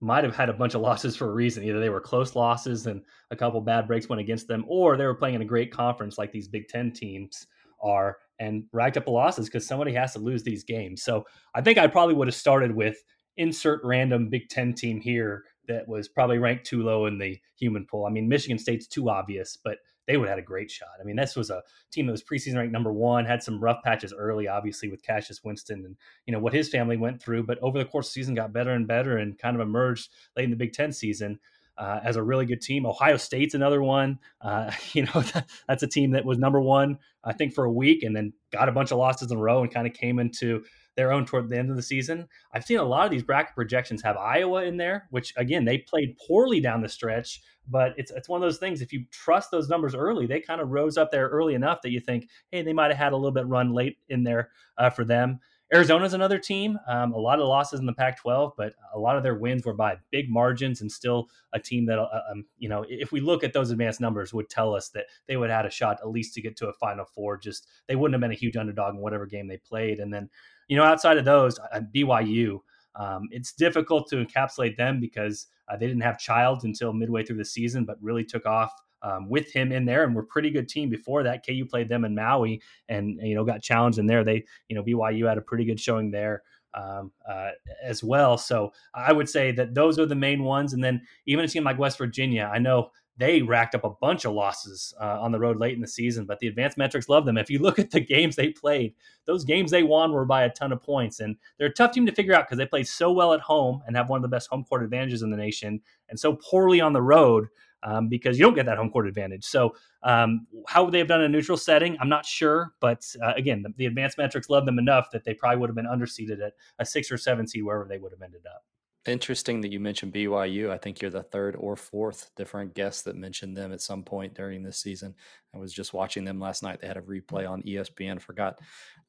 might 0.00 0.24
have 0.24 0.36
had 0.36 0.48
a 0.48 0.52
bunch 0.52 0.74
of 0.74 0.80
losses 0.82 1.16
for 1.16 1.28
a 1.28 1.34
reason. 1.34 1.64
Either 1.64 1.80
they 1.80 1.90
were 1.90 2.00
close 2.00 2.36
losses 2.36 2.86
and 2.86 3.02
a 3.30 3.36
couple 3.36 3.60
bad 3.60 3.86
breaks 3.86 4.08
went 4.08 4.20
against 4.20 4.48
them, 4.48 4.64
or 4.68 4.96
they 4.96 5.06
were 5.06 5.14
playing 5.14 5.34
in 5.34 5.42
a 5.42 5.46
great 5.46 5.72
conference 5.72 6.16
like 6.16 6.32
these 6.32 6.48
Big 6.48 6.68
Ten 6.68 6.92
teams 6.92 7.46
are 7.82 8.16
and 8.38 8.64
racked 8.72 8.96
up 8.96 9.04
the 9.04 9.10
losses 9.10 9.46
because 9.46 9.66
somebody 9.66 9.92
has 9.92 10.12
to 10.12 10.18
lose 10.18 10.42
these 10.42 10.64
games. 10.64 11.02
So 11.02 11.24
I 11.54 11.60
think 11.60 11.78
I 11.78 11.86
probably 11.86 12.14
would 12.14 12.28
have 12.28 12.34
started 12.34 12.74
with 12.74 12.96
insert 13.36 13.80
random 13.84 14.28
Big 14.28 14.48
Ten 14.48 14.74
team 14.74 15.00
here 15.00 15.44
that 15.68 15.88
was 15.88 16.08
probably 16.08 16.38
ranked 16.38 16.64
too 16.64 16.82
low 16.82 17.06
in 17.06 17.18
the 17.18 17.38
human 17.58 17.86
pool. 17.86 18.06
I 18.06 18.10
mean, 18.10 18.28
Michigan 18.28 18.58
State's 18.58 18.86
too 18.86 19.08
obvious, 19.10 19.56
but 19.56 19.78
they 20.06 20.16
would 20.16 20.28
have 20.28 20.36
had 20.36 20.44
a 20.44 20.46
great 20.46 20.70
shot. 20.70 20.88
I 21.00 21.04
mean, 21.04 21.16
this 21.16 21.36
was 21.36 21.50
a 21.50 21.62
team 21.90 22.06
that 22.06 22.12
was 22.12 22.22
preseason 22.22 22.56
ranked 22.56 22.72
number 22.72 22.92
one, 22.92 23.24
had 23.24 23.42
some 23.42 23.62
rough 23.62 23.82
patches 23.82 24.12
early, 24.16 24.48
obviously 24.48 24.90
with 24.90 25.02
Cassius 25.02 25.42
Winston 25.42 25.84
and 25.84 25.96
you 26.26 26.32
know 26.32 26.38
what 26.38 26.52
his 26.52 26.68
family 26.68 26.96
went 26.96 27.22
through, 27.22 27.44
but 27.44 27.58
over 27.60 27.78
the 27.78 27.84
course 27.84 28.08
of 28.08 28.14
the 28.14 28.20
season 28.20 28.34
got 28.34 28.52
better 28.52 28.72
and 28.72 28.86
better 28.86 29.16
and 29.16 29.38
kind 29.38 29.56
of 29.56 29.62
emerged 29.62 30.10
late 30.36 30.44
in 30.44 30.50
the 30.50 30.56
Big 30.56 30.72
Ten 30.72 30.92
season. 30.92 31.38
Uh, 31.76 31.98
as 32.04 32.14
a 32.14 32.22
really 32.22 32.46
good 32.46 32.60
team. 32.60 32.86
Ohio 32.86 33.16
State's 33.16 33.54
another 33.54 33.82
one. 33.82 34.20
Uh, 34.40 34.70
you 34.92 35.02
know, 35.02 35.22
that, 35.22 35.50
that's 35.66 35.82
a 35.82 35.88
team 35.88 36.12
that 36.12 36.24
was 36.24 36.38
number 36.38 36.60
one, 36.60 37.00
I 37.24 37.32
think, 37.32 37.52
for 37.52 37.64
a 37.64 37.72
week 37.72 38.04
and 38.04 38.14
then 38.14 38.32
got 38.52 38.68
a 38.68 38.72
bunch 38.72 38.92
of 38.92 38.98
losses 38.98 39.32
in 39.32 39.36
a 39.36 39.40
row 39.40 39.64
and 39.64 39.74
kind 39.74 39.84
of 39.84 39.92
came 39.92 40.20
into 40.20 40.62
their 40.96 41.12
own 41.12 41.26
toward 41.26 41.48
the 41.48 41.58
end 41.58 41.70
of 41.70 41.76
the 41.76 41.82
season. 41.82 42.26
I've 42.52 42.64
seen 42.64 42.78
a 42.78 42.84
lot 42.84 43.04
of 43.04 43.10
these 43.10 43.22
bracket 43.22 43.54
projections 43.54 44.02
have 44.02 44.16
Iowa 44.16 44.64
in 44.64 44.76
there, 44.76 45.06
which 45.10 45.32
again, 45.36 45.64
they 45.64 45.78
played 45.78 46.16
poorly 46.18 46.60
down 46.60 46.82
the 46.82 46.88
stretch 46.88 47.40
but 47.68 47.94
it's 47.96 48.10
it's 48.10 48.28
one 48.28 48.42
of 48.42 48.46
those 48.46 48.58
things. 48.58 48.82
If 48.82 48.92
you 48.92 49.04
trust 49.10 49.50
those 49.50 49.68
numbers 49.68 49.94
early, 49.94 50.26
they 50.26 50.40
kind 50.40 50.60
of 50.60 50.70
rose 50.70 50.96
up 50.96 51.10
there 51.10 51.28
early 51.28 51.54
enough 51.54 51.80
that 51.82 51.90
you 51.90 52.00
think, 52.00 52.28
hey, 52.50 52.62
they 52.62 52.72
might 52.72 52.90
have 52.90 52.98
had 52.98 53.12
a 53.12 53.16
little 53.16 53.32
bit 53.32 53.46
run 53.46 53.72
late 53.72 53.98
in 54.08 54.22
there 54.22 54.50
uh, 54.78 54.90
for 54.90 55.04
them. 55.04 55.40
Arizona's 55.72 56.14
another 56.14 56.38
team. 56.38 56.78
Um, 56.86 57.12
a 57.12 57.18
lot 57.18 57.40
of 57.40 57.48
losses 57.48 57.80
in 57.80 57.86
the 57.86 57.92
Pac-12, 57.92 58.52
but 58.56 58.74
a 58.92 58.98
lot 58.98 59.16
of 59.16 59.22
their 59.22 59.34
wins 59.34 59.64
were 59.64 59.74
by 59.74 59.96
big 60.10 60.28
margins, 60.28 60.80
and 60.80 60.92
still 60.92 61.28
a 61.52 61.58
team 61.58 61.86
that, 61.86 61.98
uh, 61.98 62.20
um, 62.30 62.44
you 62.58 62.68
know, 62.68 62.84
if 62.88 63.12
we 63.12 63.20
look 63.20 63.42
at 63.42 63.52
those 63.52 63.70
advanced 63.70 64.00
numbers, 64.00 64.34
would 64.34 64.50
tell 64.50 64.74
us 64.74 64.90
that 64.90 65.06
they 65.26 65.36
would 65.36 65.50
have 65.50 65.60
had 65.60 65.66
a 65.66 65.70
shot 65.70 65.98
at 66.02 66.10
least 66.10 66.34
to 66.34 66.42
get 66.42 66.56
to 66.56 66.68
a 66.68 66.72
Final 66.74 67.04
Four. 67.04 67.38
Just 67.38 67.66
they 67.88 67.96
wouldn't 67.96 68.14
have 68.14 68.20
been 68.20 68.30
a 68.30 68.34
huge 68.34 68.56
underdog 68.56 68.94
in 68.94 69.00
whatever 69.00 69.26
game 69.26 69.48
they 69.48 69.56
played. 69.56 70.00
And 70.00 70.12
then, 70.12 70.28
you 70.68 70.76
know, 70.76 70.84
outside 70.84 71.18
of 71.18 71.24
those, 71.24 71.58
uh, 71.58 71.80
BYU. 71.94 72.60
Um, 72.96 73.28
it's 73.32 73.52
difficult 73.52 74.08
to 74.10 74.24
encapsulate 74.24 74.76
them 74.76 75.00
because 75.00 75.46
uh, 75.68 75.76
they 75.76 75.88
didn't 75.88 76.02
have 76.02 76.18
Child 76.18 76.62
until 76.62 76.92
midway 76.92 77.24
through 77.24 77.38
the 77.38 77.44
season, 77.44 77.84
but 77.84 78.00
really 78.00 78.24
took 78.24 78.46
off 78.46 78.72
um, 79.04 79.28
with 79.28 79.52
him 79.52 79.70
in 79.70 79.84
there 79.84 80.04
and 80.04 80.14
were 80.14 80.24
pretty 80.24 80.50
good 80.50 80.68
team 80.68 80.88
before 80.88 81.22
that. 81.22 81.46
KU 81.46 81.64
played 81.66 81.88
them 81.88 82.04
in 82.04 82.14
Maui 82.14 82.60
and 82.88 83.20
you 83.22 83.34
know 83.34 83.44
got 83.44 83.62
challenged 83.62 83.98
in 83.98 84.06
there. 84.06 84.24
They 84.24 84.44
you 84.68 84.74
know 84.74 84.82
BYU 84.82 85.28
had 85.28 85.38
a 85.38 85.42
pretty 85.42 85.64
good 85.64 85.78
showing 85.78 86.10
there. 86.10 86.42
Um, 86.76 87.12
uh, 87.30 87.50
as 87.84 88.02
well. 88.02 88.36
So 88.36 88.72
I 88.94 89.12
would 89.12 89.28
say 89.28 89.52
that 89.52 89.76
those 89.76 89.96
are 90.00 90.06
the 90.06 90.16
main 90.16 90.42
ones. 90.42 90.72
And 90.72 90.82
then 90.82 91.02
even 91.24 91.44
a 91.44 91.46
team 91.46 91.62
like 91.62 91.78
West 91.78 91.98
Virginia, 91.98 92.50
I 92.52 92.58
know 92.58 92.90
they 93.16 93.42
racked 93.42 93.76
up 93.76 93.84
a 93.84 93.90
bunch 93.90 94.24
of 94.24 94.32
losses 94.32 94.92
uh, 95.00 95.20
on 95.20 95.30
the 95.30 95.38
road 95.38 95.58
late 95.58 95.74
in 95.74 95.80
the 95.80 95.86
season, 95.86 96.26
but 96.26 96.40
the 96.40 96.48
advanced 96.48 96.76
metrics 96.76 97.08
love 97.08 97.26
them. 97.26 97.38
If 97.38 97.48
you 97.48 97.60
look 97.60 97.78
at 97.78 97.92
the 97.92 98.00
games 98.14 98.34
they 98.34 98.48
played, 98.48 98.94
those 99.24 99.44
games 99.44 99.70
they 99.70 99.84
won 99.84 100.12
were 100.12 100.24
by 100.24 100.44
a 100.44 100.50
ton 100.50 100.72
of 100.72 100.82
points. 100.82 101.20
And 101.20 101.36
they're 101.58 101.68
a 101.68 101.72
tough 101.72 101.92
team 101.92 102.06
to 102.06 102.12
figure 102.12 102.34
out 102.34 102.46
because 102.46 102.58
they 102.58 102.66
play 102.66 102.82
so 102.82 103.12
well 103.12 103.32
at 103.32 103.40
home 103.40 103.82
and 103.86 103.96
have 103.96 104.08
one 104.08 104.18
of 104.18 104.22
the 104.22 104.28
best 104.28 104.48
home 104.48 104.64
court 104.64 104.82
advantages 104.82 105.22
in 105.22 105.30
the 105.30 105.36
nation 105.36 105.80
and 106.08 106.18
so 106.18 106.34
poorly 106.34 106.80
on 106.80 106.92
the 106.92 107.02
road 107.02 107.46
um, 107.84 108.08
because 108.08 108.38
you 108.38 108.44
don't 108.44 108.54
get 108.54 108.66
that 108.66 108.78
home 108.78 108.90
court 108.90 109.06
advantage. 109.06 109.44
So, 109.44 109.74
um, 110.02 110.46
how 110.66 110.88
they 110.90 110.98
have 110.98 111.08
done 111.08 111.20
in 111.20 111.26
a 111.26 111.28
neutral 111.28 111.58
setting, 111.58 111.96
I'm 112.00 112.08
not 112.08 112.26
sure. 112.26 112.72
But 112.80 113.04
uh, 113.22 113.34
again, 113.36 113.62
the, 113.62 113.72
the 113.76 113.86
advanced 113.86 114.18
metrics 114.18 114.50
love 114.50 114.66
them 114.66 114.78
enough 114.78 115.10
that 115.12 115.24
they 115.24 115.34
probably 115.34 115.58
would 115.58 115.70
have 115.70 115.76
been 115.76 115.86
underseeded 115.86 116.44
at 116.44 116.54
a 116.78 116.86
six 116.86 117.12
or 117.12 117.18
seven 117.18 117.46
seed 117.46 117.64
wherever 117.64 117.86
they 117.88 117.98
would 117.98 118.12
have 118.12 118.22
ended 118.22 118.42
up. 118.46 118.64
Interesting 119.06 119.60
that 119.60 119.70
you 119.70 119.80
mentioned 119.80 120.14
BYU. 120.14 120.70
I 120.70 120.78
think 120.78 121.02
you're 121.02 121.10
the 121.10 121.22
third 121.22 121.56
or 121.56 121.76
fourth 121.76 122.30
different 122.36 122.72
guest 122.72 123.04
that 123.04 123.16
mentioned 123.16 123.54
them 123.54 123.70
at 123.70 123.82
some 123.82 124.02
point 124.02 124.32
during 124.32 124.62
this 124.62 124.78
season. 124.78 125.14
I 125.54 125.58
was 125.58 125.74
just 125.74 125.92
watching 125.92 126.24
them 126.24 126.40
last 126.40 126.62
night. 126.62 126.80
They 126.80 126.86
had 126.86 126.96
a 126.96 127.02
replay 127.02 127.48
on 127.48 127.62
ESPN. 127.64 128.18
Forgot 128.18 128.60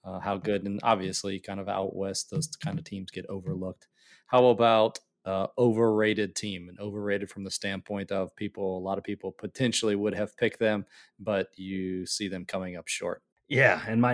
uh, 0.03 0.19
how 0.19 0.35
good, 0.35 0.65
and 0.65 0.81
obviously, 0.83 1.39
kind 1.39 1.61
of 1.61 1.69
out 1.69 1.95
west, 1.95 2.29
those 2.29 2.47
kind 2.47 2.77
of 2.77 2.83
teams 2.83 3.09
get 3.09 3.25
overlooked. 3.29 3.87
How 4.27 4.47
about 4.47 4.99
uh, 5.25 5.47
overrated 5.57 6.35
team 6.35 6.69
and 6.69 6.79
overrated 6.79 7.29
from 7.29 7.43
the 7.43 7.51
standpoint 7.51 8.11
of 8.11 8.35
people? 8.35 8.77
A 8.77 8.79
lot 8.79 8.97
of 8.97 9.03
people 9.03 9.31
potentially 9.31 9.95
would 9.95 10.15
have 10.15 10.37
picked 10.37 10.59
them, 10.59 10.85
but 11.19 11.49
you 11.57 12.05
see 12.05 12.27
them 12.27 12.45
coming 12.45 12.75
up 12.75 12.87
short. 12.87 13.21
Yeah, 13.47 13.81
and 13.87 14.01
my 14.01 14.13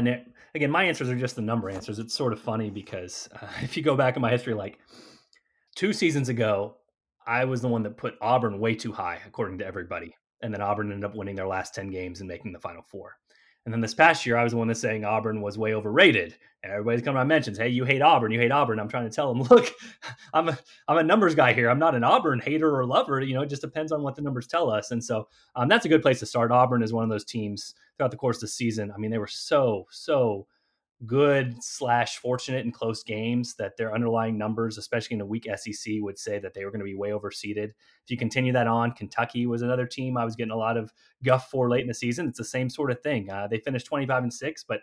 again, 0.56 0.72
my 0.72 0.84
answers 0.84 1.10
are 1.10 1.16
just 1.16 1.36
the 1.36 1.42
number 1.42 1.70
answers. 1.70 2.00
It's 2.00 2.14
sort 2.14 2.34
of 2.34 2.42
funny 2.42 2.70
because 2.70 3.30
uh, 3.42 3.48
if 3.62 3.78
you 3.78 3.84
go 3.84 3.96
back 3.96 4.16
in 4.16 4.22
my 4.22 4.30
history, 4.30 4.54
like 4.54 4.80
two 5.76 5.94
seasons 5.94 6.30
ago, 6.30 6.76
I 7.26 7.46
was 7.46 7.62
the 7.62 7.68
one 7.68 7.84
that 7.84 7.98
put 7.98 8.18
Auburn 8.22 8.60
way 8.60 8.76
too 8.76 8.92
high, 8.92 9.20
according 9.26 9.60
to 9.60 9.66
everybody. 9.66 10.16
And 10.42 10.54
then 10.54 10.62
Auburn 10.62 10.92
ended 10.92 11.06
up 11.06 11.16
winning 11.16 11.36
their 11.36 11.48
last 11.48 11.76
10 11.76 11.92
games 11.92 12.20
and 12.20 12.28
making 12.28 12.52
the 12.52 12.60
final 12.60 12.82
four. 12.82 13.18
And 13.66 13.74
then 13.74 13.82
this 13.82 13.94
past 13.94 14.26
year, 14.26 14.38
I 14.38 14.44
was 14.44 14.54
the 14.54 14.58
one 14.58 14.68
that's 14.68 14.80
saying 14.80 15.06
Auburn 15.06 15.42
was 15.42 15.58
way 15.58 15.76
overrated. 15.76 16.36
And 16.64 16.72
everybody's 16.72 17.02
coming 17.02 17.20
on 17.20 17.28
mentions, 17.28 17.58
hey, 17.58 17.70
you 17.70 17.86
hate 17.86 18.02
Auburn, 18.02 18.32
you 18.32 18.40
hate 18.40 18.52
Auburn. 18.52 18.80
I'm 18.80 18.88
trying 18.88 19.10
to 19.10 19.16
tell 19.16 19.34
them, 19.34 19.44
look, 19.50 19.72
I'm 20.34 20.50
a 20.50 20.58
I'm 20.88 20.98
a 20.98 21.04
numbers 21.04 21.36
guy 21.36 21.54
here. 21.54 21.70
I'm 21.70 21.80
not 21.80 21.96
an 21.96 22.04
Auburn 22.04 22.40
hater 22.40 22.76
or 22.76 22.86
lover. 22.86 23.22
You 23.22 23.34
know, 23.34 23.42
it 23.42 23.50
just 23.50 23.62
depends 23.62 23.92
on 23.92 24.04
what 24.04 24.16
the 24.16 24.22
numbers 24.22 24.48
tell 24.48 24.70
us. 24.70 24.92
And 24.92 25.04
so 25.04 25.28
um, 25.56 25.68
that's 25.68 25.86
a 25.86 25.90
good 25.90 26.02
place 26.02 26.20
to 26.20 26.26
start. 26.26 26.52
Auburn 26.52 26.84
is 26.84 26.94
one 26.94 27.04
of 27.04 27.10
those 27.10 27.26
teams 27.26 27.76
throughout 27.98 28.12
the 28.12 28.18
course 28.18 28.38
of 28.38 28.42
the 28.42 28.48
season. 28.48 28.92
I 28.92 28.98
mean, 28.98 29.12
they 29.12 29.18
were 29.18 29.28
so 29.28 29.88
so 29.90 30.48
good 31.06 31.64
slash 31.64 32.18
fortunate 32.18 32.66
in 32.66 32.72
close 32.72 33.04
games 33.04 33.56
that 33.56 33.76
their 33.78 33.94
underlying 33.94 34.38
numbers, 34.38 34.78
especially 34.78 35.16
in 35.16 35.22
a 35.22 35.26
weak 35.26 35.48
SEC, 35.56 35.96
would 36.00 36.18
say 36.18 36.38
that 36.40 36.54
they 36.54 36.64
were 36.64 36.72
going 36.72 36.80
to 36.80 36.86
be 36.86 36.96
way 36.96 37.10
overseeded. 37.10 37.70
If 37.70 38.10
you 38.10 38.18
continue 38.18 38.54
that 38.54 38.68
on, 38.68 38.92
Kentucky 38.92 39.48
was 39.48 39.62
another 39.62 39.88
team 39.88 40.18
I 40.18 40.26
was 40.26 40.36
getting 40.36 40.52
a 40.52 40.58
lot 40.58 40.78
of 40.78 40.94
guff 41.24 41.50
for 41.50 41.70
late 41.70 41.82
in 41.82 41.88
the 41.88 41.94
season. 41.94 42.28
It's 42.28 42.38
the 42.38 42.46
same 42.46 42.70
sort 42.70 42.92
of 42.92 43.02
thing. 43.02 43.30
Uh, 43.30 43.48
they 43.48 43.58
finished 43.58 43.88
25 43.88 44.24
and 44.24 44.34
six, 44.34 44.64
but 44.64 44.82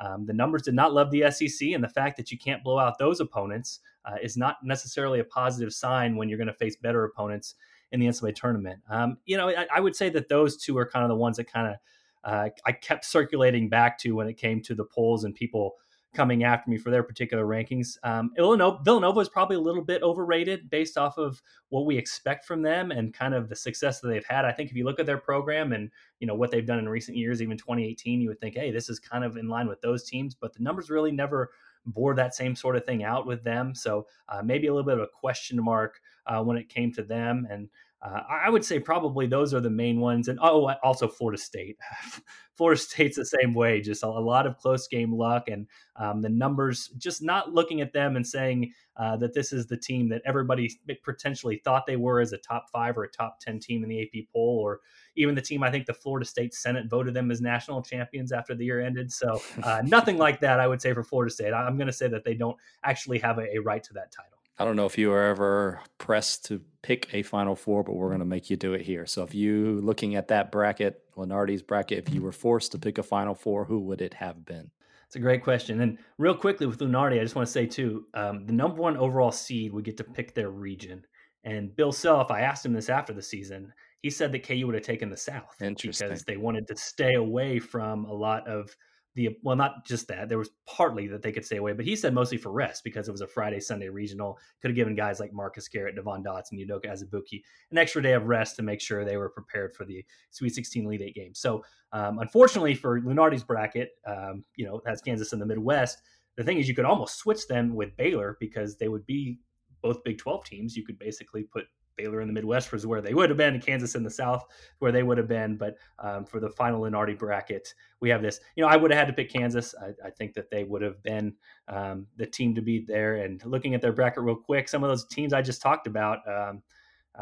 um, 0.00 0.26
the 0.26 0.32
numbers 0.32 0.62
did 0.62 0.74
not 0.74 0.94
love 0.94 1.10
the 1.10 1.30
SEC, 1.30 1.70
and 1.70 1.82
the 1.82 1.88
fact 1.88 2.16
that 2.16 2.30
you 2.30 2.38
can't 2.38 2.62
blow 2.62 2.78
out 2.78 2.98
those 2.98 3.20
opponents 3.20 3.80
uh, 4.04 4.16
is 4.22 4.36
not 4.36 4.56
necessarily 4.62 5.20
a 5.20 5.24
positive 5.24 5.74
sign 5.74 6.16
when 6.16 6.28
you're 6.28 6.38
going 6.38 6.46
to 6.46 6.54
face 6.54 6.76
better 6.76 7.04
opponents 7.04 7.56
in 7.90 8.00
the 8.00 8.06
NCAA 8.06 8.34
tournament. 8.34 8.80
Um, 8.88 9.18
you 9.24 9.36
know, 9.36 9.48
I, 9.48 9.66
I 9.74 9.80
would 9.80 9.96
say 9.96 10.08
that 10.10 10.28
those 10.28 10.56
two 10.56 10.78
are 10.78 10.88
kind 10.88 11.04
of 11.04 11.08
the 11.08 11.16
ones 11.16 11.36
that 11.38 11.50
kind 11.52 11.66
of 11.66 11.76
uh, 12.24 12.48
I 12.66 12.72
kept 12.72 13.04
circulating 13.04 13.68
back 13.68 13.98
to 14.00 14.12
when 14.12 14.28
it 14.28 14.36
came 14.36 14.60
to 14.62 14.74
the 14.74 14.84
polls 14.84 15.24
and 15.24 15.34
people 15.34 15.76
coming 16.14 16.42
after 16.42 16.70
me 16.70 16.78
for 16.78 16.90
their 16.90 17.02
particular 17.02 17.44
rankings. 17.44 17.96
Um, 18.02 18.30
Villanova, 18.34 18.82
Villanova 18.82 19.20
is 19.20 19.28
probably 19.28 19.56
a 19.56 19.60
little 19.60 19.84
bit 19.84 20.02
overrated 20.02 20.70
based 20.70 20.96
off 20.96 21.18
of 21.18 21.40
what 21.68 21.86
we 21.86 21.96
expect 21.96 22.44
from 22.44 22.62
them 22.62 22.90
and 22.90 23.12
kind 23.12 23.34
of 23.34 23.48
the 23.48 23.56
success 23.56 24.00
that 24.00 24.08
they've 24.08 24.24
had. 24.24 24.44
I 24.44 24.52
think 24.52 24.70
if 24.70 24.76
you 24.76 24.84
look 24.84 24.98
at 24.98 25.06
their 25.06 25.18
program 25.18 25.72
and 25.72 25.90
you 26.18 26.26
know 26.26 26.34
what 26.34 26.50
they've 26.50 26.66
done 26.66 26.78
in 26.78 26.88
recent 26.88 27.16
years, 27.16 27.42
even 27.42 27.56
2018, 27.56 28.20
you 28.20 28.28
would 28.28 28.40
think, 28.40 28.54
hey, 28.54 28.70
this 28.70 28.88
is 28.88 28.98
kind 28.98 29.22
of 29.22 29.36
in 29.36 29.48
line 29.48 29.68
with 29.68 29.80
those 29.80 30.04
teams. 30.04 30.34
But 30.34 30.54
the 30.54 30.62
numbers 30.62 30.90
really 30.90 31.12
never 31.12 31.50
bore 31.86 32.14
that 32.14 32.34
same 32.34 32.56
sort 32.56 32.76
of 32.76 32.84
thing 32.84 33.04
out 33.04 33.26
with 33.26 33.44
them. 33.44 33.74
So 33.74 34.06
uh, 34.28 34.42
maybe 34.42 34.66
a 34.66 34.72
little 34.72 34.86
bit 34.86 34.98
of 34.98 35.04
a 35.04 35.08
question 35.08 35.62
mark 35.62 36.00
uh, 36.26 36.42
when 36.42 36.56
it 36.56 36.68
came 36.68 36.92
to 36.92 37.02
them 37.02 37.46
and. 37.50 37.68
Uh, 38.00 38.20
I 38.28 38.48
would 38.48 38.64
say 38.64 38.78
probably 38.78 39.26
those 39.26 39.52
are 39.52 39.60
the 39.60 39.70
main 39.70 39.98
ones, 39.98 40.28
and 40.28 40.38
oh, 40.40 40.72
also 40.82 41.08
Florida 41.08 41.40
State. 41.40 41.76
Florida 42.54 42.80
State's 42.80 43.16
the 43.16 43.24
same 43.24 43.54
way, 43.54 43.80
just 43.80 44.02
a, 44.02 44.08
lot 44.08 44.44
of 44.44 44.58
close 44.58 44.88
game 44.88 45.12
luck, 45.12 45.48
and 45.48 45.66
um, 45.96 46.22
the 46.22 46.28
numbers. 46.28 46.88
Just 46.98 47.22
not 47.22 47.54
looking 47.54 47.80
at 47.80 47.92
them 47.92 48.16
and 48.16 48.26
saying 48.26 48.72
uh, 48.96 49.16
that 49.16 49.34
this 49.34 49.52
is 49.52 49.66
the 49.66 49.76
team 49.76 50.08
that 50.10 50.22
everybody 50.24 50.70
potentially 51.04 51.60
thought 51.64 51.86
they 51.86 51.96
were 51.96 52.20
as 52.20 52.32
a 52.32 52.38
top 52.38 52.66
five 52.70 52.96
or 52.96 53.04
a 53.04 53.10
top 53.10 53.40
ten 53.40 53.58
team 53.58 53.82
in 53.82 53.88
the 53.88 54.02
AP 54.02 54.26
poll, 54.32 54.58
or 54.60 54.80
even 55.16 55.34
the 55.34 55.42
team 55.42 55.64
I 55.64 55.70
think 55.70 55.86
the 55.86 55.94
Florida 55.94 56.26
State 56.26 56.54
Senate 56.54 56.86
voted 56.88 57.14
them 57.14 57.32
as 57.32 57.40
national 57.40 57.82
champions 57.82 58.30
after 58.30 58.54
the 58.54 58.64
year 58.64 58.80
ended. 58.80 59.12
So 59.12 59.40
uh, 59.64 59.82
nothing 59.84 60.18
like 60.18 60.40
that, 60.40 60.60
I 60.60 60.68
would 60.68 60.80
say 60.80 60.94
for 60.94 61.02
Florida 61.02 61.32
State. 61.32 61.52
I'm 61.52 61.76
going 61.76 61.88
to 61.88 61.92
say 61.92 62.08
that 62.08 62.24
they 62.24 62.34
don't 62.34 62.56
actually 62.84 63.18
have 63.18 63.38
a, 63.38 63.56
a 63.56 63.58
right 63.58 63.82
to 63.82 63.92
that 63.94 64.12
title. 64.12 64.37
I 64.58 64.64
don't 64.64 64.76
know 64.76 64.86
if 64.86 64.98
you 64.98 65.10
were 65.10 65.22
ever 65.22 65.80
pressed 65.98 66.46
to 66.46 66.60
pick 66.82 67.08
a 67.12 67.22
Final 67.22 67.54
Four, 67.54 67.84
but 67.84 67.94
we're 67.94 68.08
going 68.08 68.18
to 68.18 68.24
make 68.24 68.50
you 68.50 68.56
do 68.56 68.74
it 68.74 68.80
here. 68.80 69.06
So 69.06 69.22
if 69.22 69.34
you 69.34 69.80
looking 69.82 70.16
at 70.16 70.28
that 70.28 70.50
bracket, 70.50 71.02
Lunardi's 71.16 71.62
bracket, 71.62 71.98
if 71.98 72.12
you 72.12 72.22
were 72.22 72.32
forced 72.32 72.72
to 72.72 72.78
pick 72.78 72.98
a 72.98 73.02
Final 73.02 73.34
Four, 73.34 73.64
who 73.64 73.78
would 73.80 74.02
it 74.02 74.14
have 74.14 74.44
been? 74.44 74.70
It's 75.06 75.16
a 75.16 75.20
great 75.20 75.44
question. 75.44 75.80
And 75.80 75.98
real 76.18 76.34
quickly 76.34 76.66
with 76.66 76.80
Lunardi, 76.80 77.20
I 77.20 77.22
just 77.22 77.36
want 77.36 77.46
to 77.46 77.52
say 77.52 77.66
too, 77.66 78.06
um, 78.14 78.46
the 78.46 78.52
number 78.52 78.82
one 78.82 78.96
overall 78.96 79.32
seed 79.32 79.72
would 79.72 79.84
get 79.84 79.96
to 79.98 80.04
pick 80.04 80.34
their 80.34 80.50
region. 80.50 81.04
And 81.44 81.74
Bill 81.76 81.92
Self, 81.92 82.30
I 82.30 82.40
asked 82.40 82.66
him 82.66 82.72
this 82.72 82.88
after 82.88 83.12
the 83.12 83.22
season. 83.22 83.72
He 84.02 84.10
said 84.10 84.32
that 84.32 84.46
KU 84.46 84.66
would 84.66 84.74
have 84.74 84.84
taken 84.84 85.08
the 85.08 85.16
South 85.16 85.56
because 85.58 86.24
they 86.24 86.36
wanted 86.36 86.66
to 86.68 86.76
stay 86.76 87.14
away 87.14 87.58
from 87.58 88.04
a 88.04 88.12
lot 88.12 88.46
of 88.46 88.76
the 89.18 89.36
well, 89.42 89.56
not 89.56 89.84
just 89.84 90.06
that. 90.06 90.28
There 90.28 90.38
was 90.38 90.50
partly 90.64 91.08
that 91.08 91.22
they 91.22 91.32
could 91.32 91.44
stay 91.44 91.56
away, 91.56 91.72
but 91.72 91.84
he 91.84 91.96
said 91.96 92.14
mostly 92.14 92.38
for 92.38 92.52
rest 92.52 92.84
because 92.84 93.08
it 93.08 93.10
was 93.10 93.20
a 93.20 93.26
Friday 93.26 93.58
Sunday 93.58 93.88
regional. 93.88 94.38
Could 94.62 94.70
have 94.70 94.76
given 94.76 94.94
guys 94.94 95.18
like 95.18 95.32
Marcus 95.32 95.66
Garrett, 95.66 95.96
Devon 95.96 96.22
Dotson, 96.22 96.52
Udoka 96.54 96.86
Azubuike 96.86 97.42
an 97.72 97.78
extra 97.78 98.00
day 98.00 98.12
of 98.12 98.28
rest 98.28 98.54
to 98.56 98.62
make 98.62 98.80
sure 98.80 99.04
they 99.04 99.16
were 99.16 99.28
prepared 99.28 99.74
for 99.74 99.84
the 99.84 100.04
Sweet 100.30 100.54
16 100.54 100.86
Elite 100.86 101.02
Eight 101.02 101.14
game. 101.16 101.34
So, 101.34 101.64
um, 101.92 102.20
unfortunately 102.20 102.74
for 102.74 103.00
Lunardi's 103.00 103.42
bracket, 103.42 103.90
um, 104.06 104.44
you 104.54 104.64
know, 104.64 104.80
has 104.86 105.02
Kansas 105.02 105.32
in 105.32 105.40
the 105.40 105.46
Midwest. 105.46 106.00
The 106.36 106.44
thing 106.44 106.58
is, 106.58 106.68
you 106.68 106.74
could 106.76 106.84
almost 106.84 107.18
switch 107.18 107.48
them 107.48 107.74
with 107.74 107.96
Baylor 107.96 108.36
because 108.38 108.76
they 108.76 108.86
would 108.86 109.04
be 109.04 109.40
both 109.82 110.04
Big 110.04 110.18
12 110.18 110.44
teams. 110.44 110.76
You 110.76 110.84
could 110.84 110.98
basically 111.00 111.42
put 111.42 111.64
Baylor 111.98 112.22
in 112.22 112.28
the 112.28 112.32
Midwest 112.32 112.72
was 112.72 112.86
where 112.86 113.02
they 113.02 113.12
would 113.12 113.28
have 113.28 113.36
been, 113.36 113.54
and 113.54 113.62
Kansas 113.62 113.94
in 113.94 114.02
the 114.02 114.10
South 114.10 114.46
where 114.78 114.92
they 114.92 115.02
would 115.02 115.18
have 115.18 115.28
been. 115.28 115.56
But 115.56 115.76
um, 115.98 116.24
for 116.24 116.40
the 116.40 116.48
final 116.48 116.80
Lunardi 116.80 117.18
bracket, 117.18 117.74
we 118.00 118.08
have 118.08 118.22
this. 118.22 118.40
You 118.56 118.62
know, 118.62 118.68
I 118.68 118.76
would 118.76 118.90
have 118.90 118.98
had 118.98 119.08
to 119.08 119.12
pick 119.12 119.30
Kansas. 119.30 119.74
I, 119.80 120.06
I 120.06 120.10
think 120.10 120.32
that 120.34 120.50
they 120.50 120.64
would 120.64 120.82
have 120.82 121.02
been 121.02 121.34
um, 121.68 122.06
the 122.16 122.26
team 122.26 122.54
to 122.54 122.62
beat 122.62 122.86
there. 122.86 123.16
And 123.16 123.44
looking 123.44 123.74
at 123.74 123.82
their 123.82 123.92
bracket 123.92 124.22
real 124.22 124.36
quick, 124.36 124.68
some 124.68 124.82
of 124.82 124.88
those 124.88 125.06
teams 125.06 125.32
I 125.32 125.42
just 125.42 125.60
talked 125.60 125.86
about. 125.86 126.20
Um, 126.26 126.62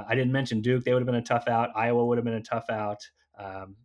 I 0.09 0.14
didn't 0.14 0.33
mention 0.33 0.61
Duke; 0.61 0.85
they 0.85 0.92
would 0.92 1.00
have 1.00 1.06
been 1.06 1.14
a 1.16 1.23
tough 1.23 1.49
out. 1.49 1.71
Iowa 1.75 2.04
would 2.04 2.18
have 2.18 2.25
been 2.25 2.35
a 2.35 2.42
tough 2.42 2.68
out. 2.71 3.09
Um, 3.38 3.76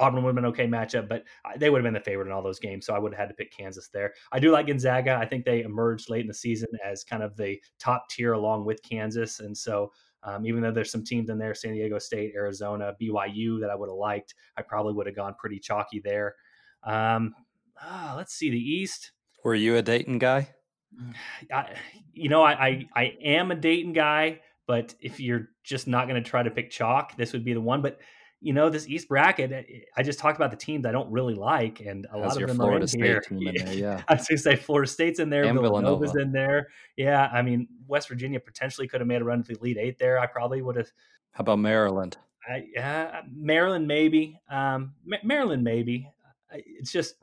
Auburn 0.00 0.22
would 0.22 0.30
have 0.30 0.36
been 0.36 0.44
an 0.44 0.50
okay 0.50 0.66
matchup, 0.66 1.08
but 1.08 1.24
they 1.56 1.70
would 1.70 1.78
have 1.78 1.84
been 1.84 1.94
the 1.94 2.00
favorite 2.00 2.26
in 2.26 2.32
all 2.32 2.42
those 2.42 2.60
games. 2.60 2.86
So 2.86 2.94
I 2.94 2.98
would 2.98 3.12
have 3.12 3.18
had 3.18 3.28
to 3.28 3.34
pick 3.34 3.50
Kansas 3.50 3.88
there. 3.88 4.14
I 4.30 4.38
do 4.38 4.52
like 4.52 4.68
Gonzaga. 4.68 5.16
I 5.20 5.26
think 5.26 5.44
they 5.44 5.62
emerged 5.62 6.08
late 6.08 6.20
in 6.20 6.28
the 6.28 6.34
season 6.34 6.68
as 6.84 7.04
kind 7.04 7.22
of 7.22 7.36
the 7.36 7.60
top 7.78 8.08
tier 8.08 8.34
along 8.34 8.64
with 8.64 8.82
Kansas. 8.82 9.40
And 9.40 9.56
so 9.56 9.92
um, 10.22 10.46
even 10.46 10.62
though 10.62 10.72
there's 10.72 10.90
some 10.90 11.04
teams 11.04 11.30
in 11.30 11.38
there, 11.38 11.54
San 11.54 11.74
Diego 11.74 11.98
State, 11.98 12.32
Arizona, 12.34 12.94
BYU, 13.00 13.60
that 13.60 13.70
I 13.70 13.74
would 13.74 13.88
have 13.88 13.96
liked, 13.96 14.34
I 14.56 14.62
probably 14.62 14.94
would 14.94 15.06
have 15.06 15.16
gone 15.16 15.34
pretty 15.38 15.58
chalky 15.58 16.00
there. 16.04 16.34
Um, 16.82 17.34
ah, 17.80 18.14
let's 18.16 18.34
see 18.34 18.50
the 18.50 18.58
East. 18.58 19.12
Were 19.44 19.54
you 19.54 19.76
a 19.76 19.82
Dayton 19.82 20.18
guy? 20.18 20.50
I, 21.52 21.74
you 22.12 22.28
know, 22.28 22.42
I, 22.42 22.52
I, 22.52 22.88
I 22.94 23.04
am 23.22 23.50
a 23.50 23.54
Dayton 23.54 23.92
guy, 23.92 24.40
but 24.66 24.94
if 25.00 25.20
you're 25.20 25.48
just 25.64 25.86
not 25.86 26.08
going 26.08 26.22
to 26.22 26.28
try 26.28 26.42
to 26.42 26.50
pick 26.50 26.70
chalk, 26.70 27.16
this 27.16 27.32
would 27.32 27.44
be 27.44 27.54
the 27.54 27.60
one. 27.60 27.80
But 27.80 28.00
you 28.40 28.52
know, 28.52 28.70
this 28.70 28.88
East 28.88 29.08
bracket, 29.08 29.52
eh, 29.52 29.62
I 29.96 30.02
just 30.02 30.18
talked 30.18 30.36
about 30.36 30.50
the 30.50 30.56
teams 30.56 30.86
I 30.86 30.92
don't 30.92 31.10
really 31.10 31.34
like, 31.34 31.80
and 31.80 32.06
a 32.12 32.18
lot 32.18 32.40
of 32.40 32.46
them 32.46 32.56
Florida 32.56 32.78
are 32.78 32.80
in 32.82 32.88
State 32.88 33.02
here. 33.02 33.22
In 33.30 33.44
there, 33.44 33.72
yeah, 33.74 34.02
I 34.08 34.14
was 34.14 34.28
going 34.28 34.36
to 34.36 34.42
say 34.42 34.56
Florida 34.56 34.88
State's 34.88 35.18
in 35.18 35.30
there, 35.30 35.44
and 35.44 35.58
Villanova's 35.58 36.12
Villanova. 36.12 36.20
in 36.20 36.32
there. 36.32 36.68
Yeah, 36.96 37.28
I 37.32 37.42
mean, 37.42 37.68
West 37.86 38.08
Virginia 38.08 38.38
potentially 38.38 38.86
could 38.86 39.00
have 39.00 39.08
made 39.08 39.22
a 39.22 39.24
run 39.24 39.42
to 39.42 39.52
the 39.52 39.58
Elite 39.58 39.78
Eight 39.78 39.98
there. 39.98 40.18
I 40.18 40.26
probably 40.26 40.62
would 40.62 40.76
have. 40.76 40.90
How 41.32 41.42
about 41.42 41.58
Maryland? 41.58 42.16
I, 42.48 42.66
yeah, 42.72 43.22
Maryland 43.30 43.86
maybe. 43.88 44.40
Um, 44.48 44.94
Maryland 45.22 45.64
maybe. 45.64 46.08
It's 46.52 46.92
just 46.92 47.16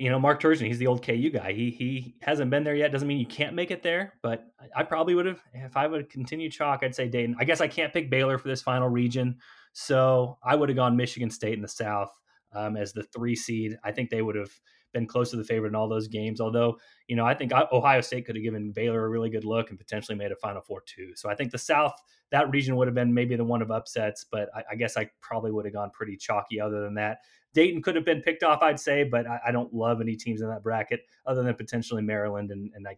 you 0.00 0.08
know, 0.08 0.18
Mark 0.18 0.40
Turgeon, 0.40 0.66
he's 0.66 0.78
the 0.78 0.86
old 0.86 1.04
KU 1.04 1.28
guy. 1.28 1.52
He 1.52 1.70
he 1.70 2.14
hasn't 2.22 2.50
been 2.50 2.64
there 2.64 2.74
yet. 2.74 2.90
Doesn't 2.90 3.06
mean 3.06 3.18
you 3.18 3.26
can't 3.26 3.54
make 3.54 3.70
it 3.70 3.82
there, 3.82 4.14
but 4.22 4.46
I 4.74 4.82
probably 4.82 5.14
would 5.14 5.26
have 5.26 5.42
if 5.52 5.76
I 5.76 5.86
would 5.86 6.08
continue 6.08 6.50
chalk. 6.50 6.80
I'd 6.82 6.94
say 6.94 7.06
Dayton. 7.06 7.36
I 7.38 7.44
guess 7.44 7.60
I 7.60 7.68
can't 7.68 7.92
pick 7.92 8.08
Baylor 8.08 8.38
for 8.38 8.48
this 8.48 8.62
final 8.62 8.88
region. 8.88 9.36
So 9.72 10.38
I 10.42 10.54
would 10.56 10.68
have 10.68 10.76
gone 10.76 10.96
Michigan 10.96 11.30
State 11.30 11.54
in 11.54 11.62
the 11.62 11.68
South 11.68 12.10
um, 12.54 12.76
as 12.76 12.92
the 12.92 13.04
three 13.04 13.36
seed. 13.36 13.78
I 13.84 13.92
think 13.92 14.10
they 14.10 14.22
would 14.22 14.36
have 14.36 14.50
been 14.92 15.06
close 15.06 15.30
to 15.30 15.36
the 15.36 15.44
favorite 15.44 15.68
in 15.68 15.74
all 15.74 15.88
those 15.88 16.08
games. 16.08 16.40
Although, 16.40 16.78
you 17.06 17.16
know, 17.16 17.24
I 17.24 17.34
think 17.34 17.52
Ohio 17.52 18.00
State 18.00 18.26
could 18.26 18.36
have 18.36 18.42
given 18.42 18.72
Baylor 18.72 19.04
a 19.04 19.08
really 19.08 19.30
good 19.30 19.44
look 19.44 19.70
and 19.70 19.78
potentially 19.78 20.16
made 20.16 20.32
a 20.32 20.36
Final 20.36 20.60
Four 20.60 20.82
too. 20.84 21.12
So 21.14 21.30
I 21.30 21.34
think 21.34 21.52
the 21.52 21.58
South, 21.58 21.94
that 22.30 22.50
region 22.50 22.76
would 22.76 22.88
have 22.88 22.94
been 22.94 23.14
maybe 23.14 23.36
the 23.36 23.44
one 23.44 23.62
of 23.62 23.70
upsets, 23.70 24.24
but 24.30 24.48
I, 24.54 24.64
I 24.72 24.74
guess 24.74 24.96
I 24.96 25.08
probably 25.20 25.52
would 25.52 25.64
have 25.64 25.74
gone 25.74 25.90
pretty 25.92 26.16
chalky 26.16 26.60
other 26.60 26.82
than 26.82 26.94
that. 26.94 27.18
Dayton 27.54 27.82
could 27.82 27.96
have 27.96 28.04
been 28.04 28.22
picked 28.22 28.42
off, 28.42 28.62
I'd 28.62 28.78
say, 28.78 29.04
but 29.04 29.26
I, 29.26 29.40
I 29.48 29.52
don't 29.52 29.72
love 29.74 30.00
any 30.00 30.16
teams 30.16 30.40
in 30.40 30.48
that 30.48 30.62
bracket 30.62 31.00
other 31.26 31.42
than 31.42 31.54
potentially 31.54 32.02
Maryland 32.02 32.50
and, 32.50 32.70
and 32.74 32.86
I 32.86 32.96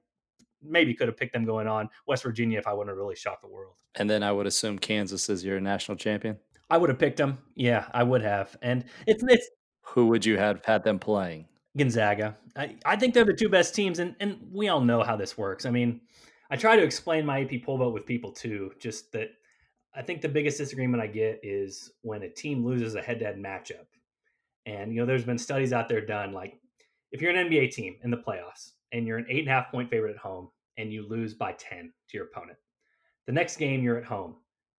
maybe 0.63 0.95
could 0.95 1.09
have 1.09 1.17
picked 1.17 1.33
them 1.33 1.45
going 1.45 1.67
on 1.67 1.89
West 2.07 2.23
Virginia 2.23 2.59
if 2.59 2.67
I 2.67 2.73
wouldn't 2.73 2.91
have 2.91 2.99
really 2.99 3.17
shocked 3.17 3.43
the 3.43 3.49
world. 3.49 3.75
And 3.95 4.09
then 4.09 4.23
I 4.23 4.33
would 4.33 4.47
assume 4.47 4.79
Kansas 4.79 5.29
is 5.29 5.45
your 5.45 5.61
national 5.61 5.97
champion. 5.97 6.39
I 6.73 6.79
would 6.79 6.89
have 6.89 6.99
picked 6.99 7.19
them. 7.19 7.37
Yeah, 7.55 7.85
I 7.93 8.03
would 8.03 8.23
have. 8.23 8.57
And 8.63 8.87
it's 9.07 9.23
it's 9.29 9.47
who 9.83 10.07
would 10.07 10.25
you 10.25 10.39
have 10.39 10.65
had 10.65 10.83
them 10.83 10.99
playing? 10.99 11.45
Gonzaga. 11.77 12.39
I, 12.57 12.77
I 12.87 12.97
think 12.97 13.13
they're 13.13 13.27
the 13.27 13.35
two 13.35 13.51
best 13.51 13.75
teams, 13.75 13.99
and 13.99 14.17
and 14.21 14.39
we 14.51 14.69
all 14.69 14.81
know 14.81 15.03
how 15.03 15.15
this 15.15 15.37
works. 15.37 15.67
I 15.67 15.71
mean, 15.71 16.01
I 16.51 16.57
try 16.57 16.77
to 16.77 16.83
explain 16.83 17.27
my 17.27 17.43
AP 17.43 17.63
poll 17.63 17.77
vote 17.77 17.93
with 17.93 18.07
people 18.07 18.33
too. 18.33 18.73
Just 18.81 19.13
that 19.13 19.29
I 19.95 20.01
think 20.01 20.23
the 20.23 20.31
biggest 20.31 20.57
disagreement 20.57 21.03
I 21.03 21.09
get 21.09 21.41
is 21.43 21.93
when 22.01 22.23
a 22.23 22.31
team 22.31 22.65
loses 22.65 22.95
a 22.95 23.03
head-to-head 23.03 23.37
matchup. 23.37 23.85
And 24.65 24.95
you 24.95 25.01
know, 25.01 25.07
there's 25.07 25.27
been 25.27 25.37
studies 25.37 25.75
out 25.75 25.91
there 25.91 26.01
done 26.01 26.33
like 26.33 26.59
if 27.11 27.21
you're 27.21 27.37
an 27.37 27.51
NBA 27.51 27.73
team 27.73 27.97
in 28.03 28.11
the 28.11 28.17
playoffs 28.17 28.71
and 28.93 29.07
you're 29.07 29.19
an 29.19 29.27
eight 29.29 29.41
and 29.41 29.49
a 29.49 29.53
half 29.53 29.71
point 29.71 29.91
favorite 29.91 30.15
at 30.15 30.23
home 30.23 30.49
and 30.79 30.91
you 30.91 31.07
lose 31.07 31.35
by 31.35 31.53
10 31.53 31.93
to 32.09 32.17
your 32.17 32.29
opponent, 32.29 32.57
the 33.27 33.33
next 33.33 33.59
game 33.59 33.83
you're 33.83 33.99
at 33.99 34.07
home 34.07 34.37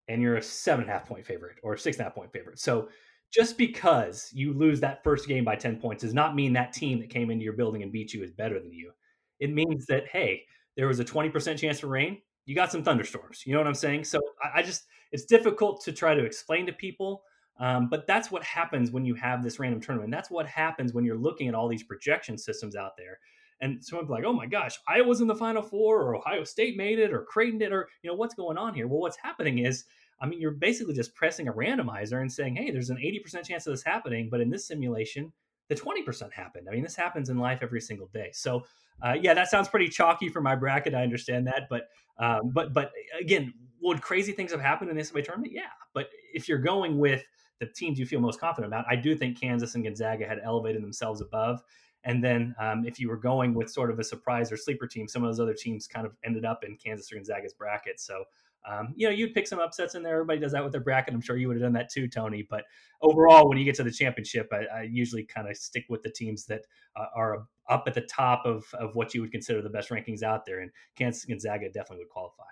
and 0.07 0.21
you're 0.21 0.37
a 0.37 0.41
seven 0.41 0.83
and 0.83 0.89
a 0.89 0.93
half 0.93 1.07
point 1.07 1.25
favorite 1.25 1.57
or 1.63 1.77
six 1.77 1.97
and 1.97 2.01
a 2.01 2.03
half 2.05 2.15
point 2.15 2.31
favorite. 2.31 2.59
So 2.59 2.89
just 3.31 3.57
because 3.57 4.29
you 4.33 4.53
lose 4.53 4.79
that 4.81 5.03
first 5.03 5.27
game 5.27 5.43
by 5.43 5.55
10 5.55 5.77
points 5.77 6.03
does 6.03 6.13
not 6.13 6.35
mean 6.35 6.53
that 6.53 6.71
team 6.71 6.99
that 6.99 7.09
came 7.09 7.31
into 7.31 7.43
your 7.43 7.53
building 7.53 7.81
and 7.81 7.91
beat 7.91 8.13
you 8.13 8.23
is 8.23 8.31
better 8.31 8.59
than 8.59 8.71
you. 8.71 8.91
It 9.39 9.51
means 9.51 9.85
that, 9.87 10.07
hey, 10.07 10.43
there 10.77 10.87
was 10.87 10.99
a 10.99 11.05
20% 11.05 11.57
chance 11.57 11.79
for 11.79 11.87
rain. 11.87 12.19
You 12.45 12.55
got 12.55 12.71
some 12.71 12.83
thunderstorms. 12.83 13.43
You 13.45 13.53
know 13.53 13.59
what 13.59 13.67
I'm 13.67 13.73
saying? 13.73 14.03
So 14.03 14.19
I, 14.43 14.59
I 14.59 14.61
just, 14.61 14.83
it's 15.11 15.25
difficult 15.25 15.83
to 15.85 15.91
try 15.91 16.13
to 16.13 16.23
explain 16.23 16.65
to 16.67 16.73
people. 16.73 17.23
Um, 17.59 17.87
but 17.89 18.05
that's 18.07 18.31
what 18.31 18.43
happens 18.43 18.91
when 18.91 19.05
you 19.05 19.15
have 19.15 19.43
this 19.43 19.59
random 19.59 19.81
tournament. 19.81 20.11
That's 20.11 20.29
what 20.29 20.45
happens 20.47 20.93
when 20.93 21.05
you're 21.05 21.17
looking 21.17 21.47
at 21.47 21.55
all 21.55 21.67
these 21.67 21.83
projection 21.83 22.37
systems 22.37 22.75
out 22.75 22.97
there. 22.97 23.19
And 23.61 23.83
someone's 23.83 24.09
like, 24.09 24.23
oh 24.25 24.33
my 24.33 24.45
gosh, 24.45 24.77
Iowa's 24.87 25.21
in 25.21 25.27
the 25.27 25.35
final 25.35 25.61
four, 25.61 26.01
or 26.01 26.15
Ohio 26.15 26.43
State 26.43 26.77
made 26.77 26.99
it, 26.99 27.13
or 27.13 27.23
Creighton 27.23 27.59
did, 27.59 27.71
or, 27.71 27.87
you 28.01 28.09
know, 28.09 28.15
what's 28.15 28.35
going 28.35 28.57
on 28.57 28.73
here? 28.73 28.87
Well, 28.87 28.99
what's 28.99 29.17
happening 29.17 29.59
is, 29.59 29.85
I 30.19 30.25
mean, 30.25 30.41
you're 30.41 30.51
basically 30.51 30.93
just 30.93 31.15
pressing 31.15 31.47
a 31.47 31.53
randomizer 31.53 32.21
and 32.21 32.31
saying, 32.31 32.55
hey, 32.55 32.71
there's 32.71 32.89
an 32.89 32.97
80% 32.97 33.45
chance 33.45 33.67
of 33.67 33.73
this 33.73 33.83
happening. 33.83 34.29
But 34.29 34.41
in 34.41 34.49
this 34.49 34.67
simulation, 34.67 35.31
the 35.69 35.75
20% 35.75 36.31
happened. 36.31 36.67
I 36.69 36.73
mean, 36.73 36.83
this 36.83 36.95
happens 36.95 37.29
in 37.29 37.37
life 37.37 37.59
every 37.61 37.81
single 37.81 38.07
day. 38.13 38.29
So, 38.33 38.65
uh, 39.01 39.15
yeah, 39.19 39.33
that 39.33 39.49
sounds 39.49 39.67
pretty 39.69 39.87
chalky 39.87 40.29
for 40.29 40.41
my 40.41 40.55
bracket. 40.55 40.93
I 40.93 41.03
understand 41.03 41.47
that. 41.47 41.67
But, 41.69 41.89
um, 42.19 42.51
but, 42.53 42.73
but 42.73 42.91
again, 43.19 43.53
would 43.81 44.01
crazy 44.01 44.31
things 44.31 44.51
have 44.51 44.61
happened 44.61 44.89
in 44.91 44.97
this 44.97 45.11
tournament? 45.11 45.51
Yeah. 45.53 45.63
But 45.93 46.09
if 46.33 46.47
you're 46.47 46.59
going 46.59 46.97
with 46.97 47.23
the 47.59 47.67
teams 47.67 47.99
you 47.99 48.05
feel 48.05 48.19
most 48.19 48.39
confident 48.39 48.73
about, 48.73 48.85
I 48.89 48.95
do 48.95 49.15
think 49.15 49.39
Kansas 49.39 49.75
and 49.75 49.83
Gonzaga 49.83 50.27
had 50.27 50.39
elevated 50.43 50.83
themselves 50.83 51.21
above. 51.21 51.61
And 52.03 52.23
then 52.23 52.53
um, 52.59 52.85
if 52.85 52.99
you 52.99 53.07
were 53.07 53.17
going 53.17 53.53
with 53.53 53.69
sort 53.69 53.89
of 53.89 53.99
a 53.99 54.03
surprise 54.03 54.51
or 54.51 54.57
sleeper 54.57 54.87
team, 54.87 55.07
some 55.07 55.23
of 55.23 55.29
those 55.29 55.39
other 55.39 55.53
teams 55.53 55.87
kind 55.87 56.05
of 56.05 56.13
ended 56.25 56.43
up 56.45 56.63
in 56.63 56.75
Kansas 56.75 57.11
or 57.11 57.15
Gonzaga's 57.15 57.53
bracket. 57.53 57.99
So, 57.99 58.25
um, 58.69 58.93
you 58.95 59.07
know, 59.07 59.13
you'd 59.13 59.33
pick 59.33 59.47
some 59.47 59.59
upsets 59.59 59.95
in 59.95 60.03
there. 60.03 60.13
Everybody 60.13 60.39
does 60.39 60.51
that 60.51 60.63
with 60.63 60.73
their 60.73 60.81
bracket. 60.81 61.13
I'm 61.13 61.21
sure 61.21 61.37
you 61.37 61.47
would 61.47 61.57
have 61.57 61.63
done 61.63 61.73
that 61.73 61.89
too, 61.89 62.07
Tony. 62.07 62.45
But 62.49 62.65
overall, 63.01 63.47
when 63.47 63.57
you 63.57 63.65
get 63.65 63.75
to 63.75 63.83
the 63.83 63.91
championship, 63.91 64.51
I, 64.51 64.79
I 64.79 64.81
usually 64.83 65.23
kind 65.23 65.49
of 65.49 65.55
stick 65.55 65.85
with 65.89 66.01
the 66.01 66.09
teams 66.09 66.45
that 66.47 66.61
uh, 66.95 67.05
are 67.15 67.45
up 67.69 67.83
at 67.87 67.93
the 67.93 68.01
top 68.01 68.45
of, 68.45 68.65
of 68.73 68.95
what 68.95 69.13
you 69.13 69.21
would 69.21 69.31
consider 69.31 69.61
the 69.61 69.69
best 69.69 69.89
rankings 69.89 70.23
out 70.23 70.45
there. 70.45 70.59
And 70.59 70.71
Kansas 70.97 71.23
and 71.23 71.31
Gonzaga 71.31 71.67
definitely 71.67 71.99
would 71.99 72.09
qualify. 72.09 72.43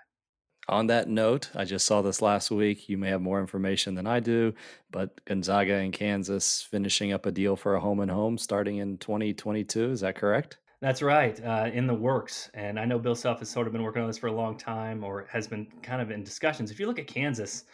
On 0.68 0.86
that 0.86 1.08
note, 1.08 1.50
I 1.56 1.64
just 1.64 1.86
saw 1.86 2.02
this 2.02 2.22
last 2.22 2.50
week. 2.50 2.88
You 2.88 2.96
may 2.96 3.08
have 3.08 3.20
more 3.20 3.40
information 3.40 3.96
than 3.96 4.06
I 4.06 4.20
do, 4.20 4.54
but 4.92 5.24
Gonzaga 5.24 5.74
and 5.74 5.92
Kansas 5.92 6.62
finishing 6.62 7.12
up 7.12 7.26
a 7.26 7.32
deal 7.32 7.56
for 7.56 7.74
a 7.74 7.80
home 7.80 7.98
and 7.98 8.10
home 8.10 8.38
starting 8.38 8.76
in 8.76 8.98
2022. 8.98 9.90
Is 9.90 10.00
that 10.00 10.14
correct? 10.14 10.58
That's 10.80 11.02
right, 11.02 11.40
uh, 11.44 11.70
in 11.72 11.86
the 11.86 11.94
works. 11.94 12.48
And 12.54 12.78
I 12.78 12.84
know 12.84 12.98
Bill 12.98 13.14
Self 13.14 13.40
has 13.40 13.48
sort 13.48 13.66
of 13.66 13.72
been 13.72 13.82
working 13.82 14.02
on 14.02 14.08
this 14.08 14.18
for 14.18 14.28
a 14.28 14.32
long 14.32 14.56
time 14.56 15.02
or 15.02 15.26
has 15.30 15.48
been 15.48 15.66
kind 15.82 16.00
of 16.00 16.10
in 16.10 16.22
discussions. 16.22 16.70
If 16.70 16.78
you 16.78 16.86
look 16.86 16.98
at 16.98 17.06
Kansas, 17.06 17.64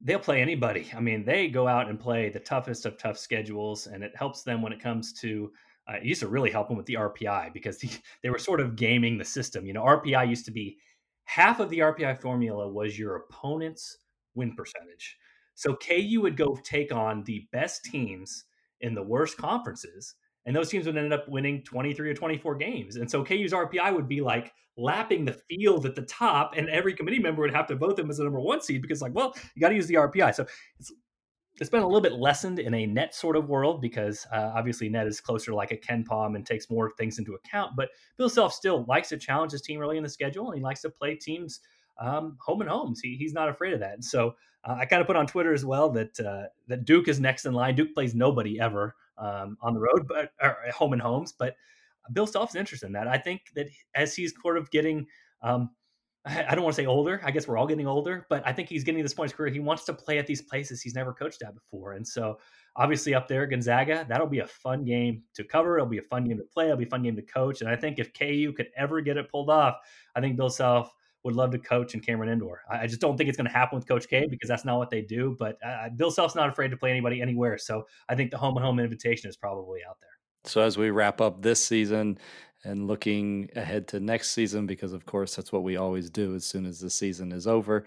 they'll 0.00 0.18
play 0.18 0.40
anybody. 0.40 0.90
I 0.96 1.00
mean, 1.00 1.24
they 1.24 1.48
go 1.48 1.68
out 1.68 1.88
and 1.88 2.00
play 2.00 2.30
the 2.30 2.40
toughest 2.40 2.86
of 2.86 2.98
tough 2.98 3.18
schedules, 3.18 3.86
and 3.86 4.02
it 4.02 4.12
helps 4.14 4.42
them 4.42 4.62
when 4.62 4.72
it 4.72 4.80
comes 4.80 5.12
to. 5.14 5.52
Uh, 5.88 5.98
it 5.98 6.04
used 6.04 6.20
to 6.20 6.26
really 6.26 6.50
help 6.50 6.66
them 6.66 6.76
with 6.76 6.86
the 6.86 6.94
RPI 6.94 7.52
because 7.52 7.78
the, 7.78 7.88
they 8.22 8.30
were 8.30 8.38
sort 8.38 8.60
of 8.60 8.74
gaming 8.74 9.18
the 9.18 9.24
system. 9.24 9.66
You 9.66 9.72
know, 9.72 9.84
RPI 9.84 10.28
used 10.28 10.44
to 10.46 10.50
be 10.50 10.78
half 11.26 11.60
of 11.60 11.68
the 11.70 11.80
RPI 11.80 12.20
formula 12.20 12.68
was 12.68 12.98
your 12.98 13.16
opponent's 13.16 13.98
win 14.34 14.54
percentage. 14.56 15.16
So 15.54 15.76
KU 15.76 16.20
would 16.22 16.36
go 16.36 16.58
take 16.64 16.92
on 16.92 17.24
the 17.24 17.46
best 17.52 17.84
teams 17.84 18.44
in 18.80 18.94
the 18.94 19.02
worst 19.02 19.36
conferences, 19.36 20.14
and 20.44 20.54
those 20.54 20.68
teams 20.68 20.86
would 20.86 20.96
end 20.96 21.12
up 21.12 21.28
winning 21.28 21.62
23 21.62 22.10
or 22.10 22.14
24 22.14 22.54
games. 22.56 22.96
And 22.96 23.10
so 23.10 23.24
KU's 23.24 23.52
RPI 23.52 23.94
would 23.94 24.08
be 24.08 24.20
like 24.20 24.52
lapping 24.76 25.24
the 25.24 25.40
field 25.48 25.86
at 25.86 25.94
the 25.94 26.02
top, 26.02 26.54
and 26.56 26.68
every 26.68 26.94
committee 26.94 27.18
member 27.18 27.42
would 27.42 27.54
have 27.54 27.66
to 27.68 27.76
vote 27.76 27.96
them 27.96 28.10
as 28.10 28.18
the 28.18 28.24
number 28.24 28.40
one 28.40 28.60
seed 28.60 28.82
because, 28.82 29.00
like, 29.00 29.14
well, 29.14 29.34
you 29.54 29.60
got 29.60 29.70
to 29.70 29.74
use 29.74 29.86
the 29.86 29.94
RPI. 29.94 30.34
So 30.34 30.46
it's 30.78 30.92
it's 31.58 31.70
been 31.70 31.82
a 31.82 31.86
little 31.86 32.02
bit 32.02 32.12
lessened 32.12 32.58
in 32.58 32.74
a 32.74 32.86
net 32.86 33.14
sort 33.14 33.36
of 33.36 33.48
world 33.48 33.80
because 33.80 34.26
uh, 34.32 34.52
obviously 34.54 34.88
net 34.88 35.06
is 35.06 35.20
closer 35.20 35.54
like 35.54 35.70
a 35.70 35.76
KenPom 35.76 36.36
and 36.36 36.44
takes 36.44 36.70
more 36.70 36.92
things 36.98 37.18
into 37.18 37.34
account. 37.34 37.72
But 37.76 37.90
Bill 38.18 38.28
Self 38.28 38.52
still 38.52 38.84
likes 38.86 39.08
to 39.08 39.16
challenge 39.16 39.52
his 39.52 39.62
team 39.62 39.80
early 39.80 39.96
in 39.96 40.02
the 40.02 40.08
schedule, 40.08 40.50
and 40.50 40.58
he 40.58 40.62
likes 40.62 40.82
to 40.82 40.90
play 40.90 41.14
teams 41.14 41.60
um, 41.98 42.36
home 42.40 42.60
and 42.60 42.68
homes. 42.68 43.00
He, 43.00 43.16
he's 43.16 43.32
not 43.32 43.48
afraid 43.48 43.72
of 43.72 43.80
that. 43.80 44.04
So 44.04 44.34
uh, 44.64 44.76
I 44.78 44.84
kind 44.84 45.00
of 45.00 45.06
put 45.06 45.16
on 45.16 45.26
Twitter 45.26 45.54
as 45.54 45.64
well 45.64 45.90
that 45.90 46.18
uh, 46.20 46.48
that 46.68 46.84
Duke 46.84 47.08
is 47.08 47.20
next 47.20 47.46
in 47.46 47.54
line. 47.54 47.74
Duke 47.74 47.94
plays 47.94 48.14
nobody 48.14 48.60
ever 48.60 48.94
um, 49.16 49.56
on 49.62 49.72
the 49.72 49.80
road, 49.80 50.06
but 50.06 50.32
or 50.42 50.56
home 50.74 50.92
and 50.92 51.00
homes. 51.00 51.32
But 51.32 51.56
Bill 52.12 52.26
Self 52.26 52.50
is 52.50 52.56
interested 52.56 52.86
in 52.86 52.92
that. 52.92 53.08
I 53.08 53.18
think 53.18 53.42
that 53.54 53.68
as 53.94 54.14
he's 54.14 54.34
sort 54.42 54.58
of 54.58 54.70
getting 54.70 55.06
um, 55.42 55.70
I 56.26 56.54
don't 56.54 56.64
want 56.64 56.74
to 56.74 56.82
say 56.82 56.86
older. 56.86 57.20
I 57.24 57.30
guess 57.30 57.46
we're 57.46 57.56
all 57.56 57.66
getting 57.66 57.86
older, 57.86 58.26
but 58.28 58.42
I 58.46 58.52
think 58.52 58.68
he's 58.68 58.82
getting 58.82 58.98
to 58.98 59.04
this 59.04 59.14
point 59.14 59.26
in 59.26 59.30
his 59.30 59.36
career. 59.36 59.52
He 59.52 59.60
wants 59.60 59.84
to 59.84 59.92
play 59.92 60.18
at 60.18 60.26
these 60.26 60.42
places 60.42 60.82
he's 60.82 60.94
never 60.94 61.12
coached 61.12 61.42
at 61.42 61.54
before. 61.54 61.92
And 61.92 62.06
so, 62.06 62.38
obviously, 62.74 63.14
up 63.14 63.28
there, 63.28 63.46
Gonzaga, 63.46 64.04
that'll 64.08 64.26
be 64.26 64.40
a 64.40 64.46
fun 64.46 64.84
game 64.84 65.22
to 65.34 65.44
cover. 65.44 65.76
It'll 65.76 65.88
be 65.88 65.98
a 65.98 66.02
fun 66.02 66.24
game 66.24 66.38
to 66.38 66.44
play. 66.44 66.66
It'll 66.66 66.76
be 66.76 66.84
a 66.84 66.88
fun 66.88 67.02
game 67.02 67.16
to 67.16 67.22
coach. 67.22 67.60
And 67.60 67.70
I 67.70 67.76
think 67.76 67.98
if 67.98 68.12
KU 68.12 68.52
could 68.56 68.68
ever 68.76 69.00
get 69.00 69.16
it 69.16 69.30
pulled 69.30 69.50
off, 69.50 69.76
I 70.16 70.20
think 70.20 70.36
Bill 70.36 70.50
Self 70.50 70.92
would 71.22 71.34
love 71.34 71.50
to 71.50 71.58
coach 71.58 71.94
in 71.94 72.00
Cameron 72.00 72.30
Indoor. 72.30 72.62
I 72.70 72.86
just 72.86 73.00
don't 73.00 73.16
think 73.16 73.28
it's 73.28 73.36
going 73.36 73.48
to 73.48 73.52
happen 73.52 73.76
with 73.76 73.86
Coach 73.86 74.08
K 74.08 74.26
because 74.28 74.48
that's 74.48 74.64
not 74.64 74.78
what 74.78 74.90
they 74.90 75.02
do. 75.02 75.36
But 75.38 75.58
uh, 75.64 75.88
Bill 75.96 76.10
Self's 76.10 76.34
not 76.34 76.48
afraid 76.48 76.70
to 76.70 76.76
play 76.76 76.90
anybody 76.90 77.20
anywhere. 77.20 77.58
So 77.58 77.86
I 78.08 78.14
think 78.14 78.30
the 78.30 78.38
home 78.38 78.56
and 78.56 78.64
home 78.64 78.78
invitation 78.78 79.28
is 79.28 79.36
probably 79.36 79.80
out 79.88 79.96
there. 80.00 80.10
So 80.44 80.60
as 80.60 80.78
we 80.78 80.90
wrap 80.90 81.20
up 81.20 81.42
this 81.42 81.64
season, 81.64 82.18
and 82.66 82.86
looking 82.86 83.48
ahead 83.54 83.86
to 83.88 84.00
next 84.00 84.30
season 84.32 84.66
because 84.66 84.92
of 84.92 85.06
course 85.06 85.36
that's 85.36 85.52
what 85.52 85.62
we 85.62 85.76
always 85.76 86.10
do 86.10 86.34
as 86.34 86.44
soon 86.44 86.66
as 86.66 86.80
the 86.80 86.90
season 86.90 87.32
is 87.32 87.46
over. 87.46 87.84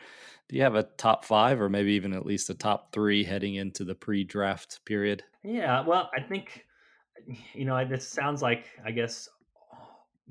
Do 0.48 0.56
you 0.56 0.64
have 0.64 0.76
a 0.76 0.84
top 0.84 1.26
five 1.26 1.62
or 1.62 1.70
maybe 1.70 1.92
even 1.92 2.14
at 2.14 2.26
least 2.26 2.50
a 2.50 2.56
top 2.56 2.92
three 2.92 3.24
heading 3.24 3.56
into 3.56 3.84
the 3.84 3.94
pre-draft 3.94 4.84
period? 4.86 5.24
Yeah 5.44 5.86
well 5.86 6.10
i 6.18 6.22
think 6.22 6.66
you 7.54 7.66
know 7.66 7.86
this 7.86 8.08
sounds 8.08 8.42
like 8.42 8.66
i 8.86 8.92
guess 8.92 9.30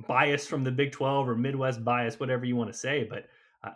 bias 0.07 0.47
from 0.47 0.65
the 0.65 0.71
big 0.71 0.93
12 0.93 1.29
or 1.29 1.37
midwest 1.37 1.85
bias 1.85 2.19
whatever 2.19 2.45
you 2.45 2.57
want 2.57 2.73
to 2.73 2.77
say 2.77 3.07
but 3.09 3.27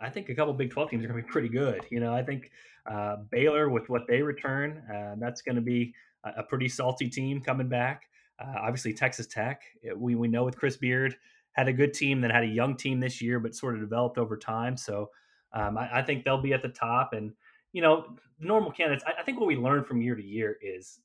i 0.01 0.09
think 0.09 0.29
a 0.29 0.35
couple 0.35 0.53
big 0.53 0.71
12 0.71 0.89
teams 0.89 1.05
are 1.05 1.07
going 1.07 1.21
to 1.21 1.25
be 1.25 1.31
pretty 1.31 1.49
good. 1.49 1.85
You 1.89 1.99
know 1.99 2.13
i 2.13 2.23
think 2.23 2.51
uh, 2.85 3.17
baylor 3.31 3.69
with 3.69 3.89
what 3.89 4.07
they 4.07 4.21
return 4.21 4.81
uh, 4.93 5.15
that's 5.17 5.41
going 5.41 5.55
to 5.55 5.61
be 5.61 5.93
a 6.23 6.43
pretty 6.43 6.69
salty 6.69 7.09
team 7.09 7.41
coming 7.41 7.67
back 7.67 8.03
uh, 8.39 8.55
obviously, 8.61 8.93
Texas 8.93 9.27
Tech, 9.27 9.61
uh, 9.89 9.95
we, 9.95 10.15
we 10.15 10.27
know 10.27 10.43
with 10.43 10.57
Chris 10.57 10.77
Beard, 10.77 11.15
had 11.53 11.67
a 11.67 11.73
good 11.73 11.93
team 11.93 12.21
that 12.21 12.31
had 12.31 12.43
a 12.43 12.47
young 12.47 12.75
team 12.75 12.99
this 12.99 13.21
year, 13.21 13.39
but 13.39 13.55
sort 13.55 13.75
of 13.75 13.81
developed 13.81 14.17
over 14.17 14.37
time. 14.37 14.75
So 14.75 15.09
um, 15.53 15.77
I, 15.77 15.99
I, 15.99 16.01
think 16.01 16.23
they'll 16.23 16.41
be 16.41 16.53
at 16.53 16.63
the 16.63 16.69
top. 16.69 17.13
And, 17.13 17.31
you 17.73 17.81
know, 17.81 18.15
normal 18.39 18.71
candidates, 18.71 19.03
I, 19.05 19.21
I, 19.21 19.23
think 19.23 19.39
what 19.39 19.45
we 19.45 19.55
learn 19.55 19.83
from 19.83 20.01
year 20.01 20.15
to 20.15 20.23
year 20.23 20.57
is 20.63 20.99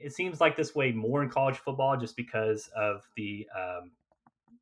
it 0.00 0.12
seems 0.12 0.40
like 0.40 0.56
this 0.56 0.74
way 0.74 0.92
more 0.92 1.22
in 1.22 1.28
college 1.28 1.56
football 1.56 1.96
just 1.96 2.16
because 2.16 2.70
of 2.76 3.02
the. 3.16 3.46
Um, 3.56 3.92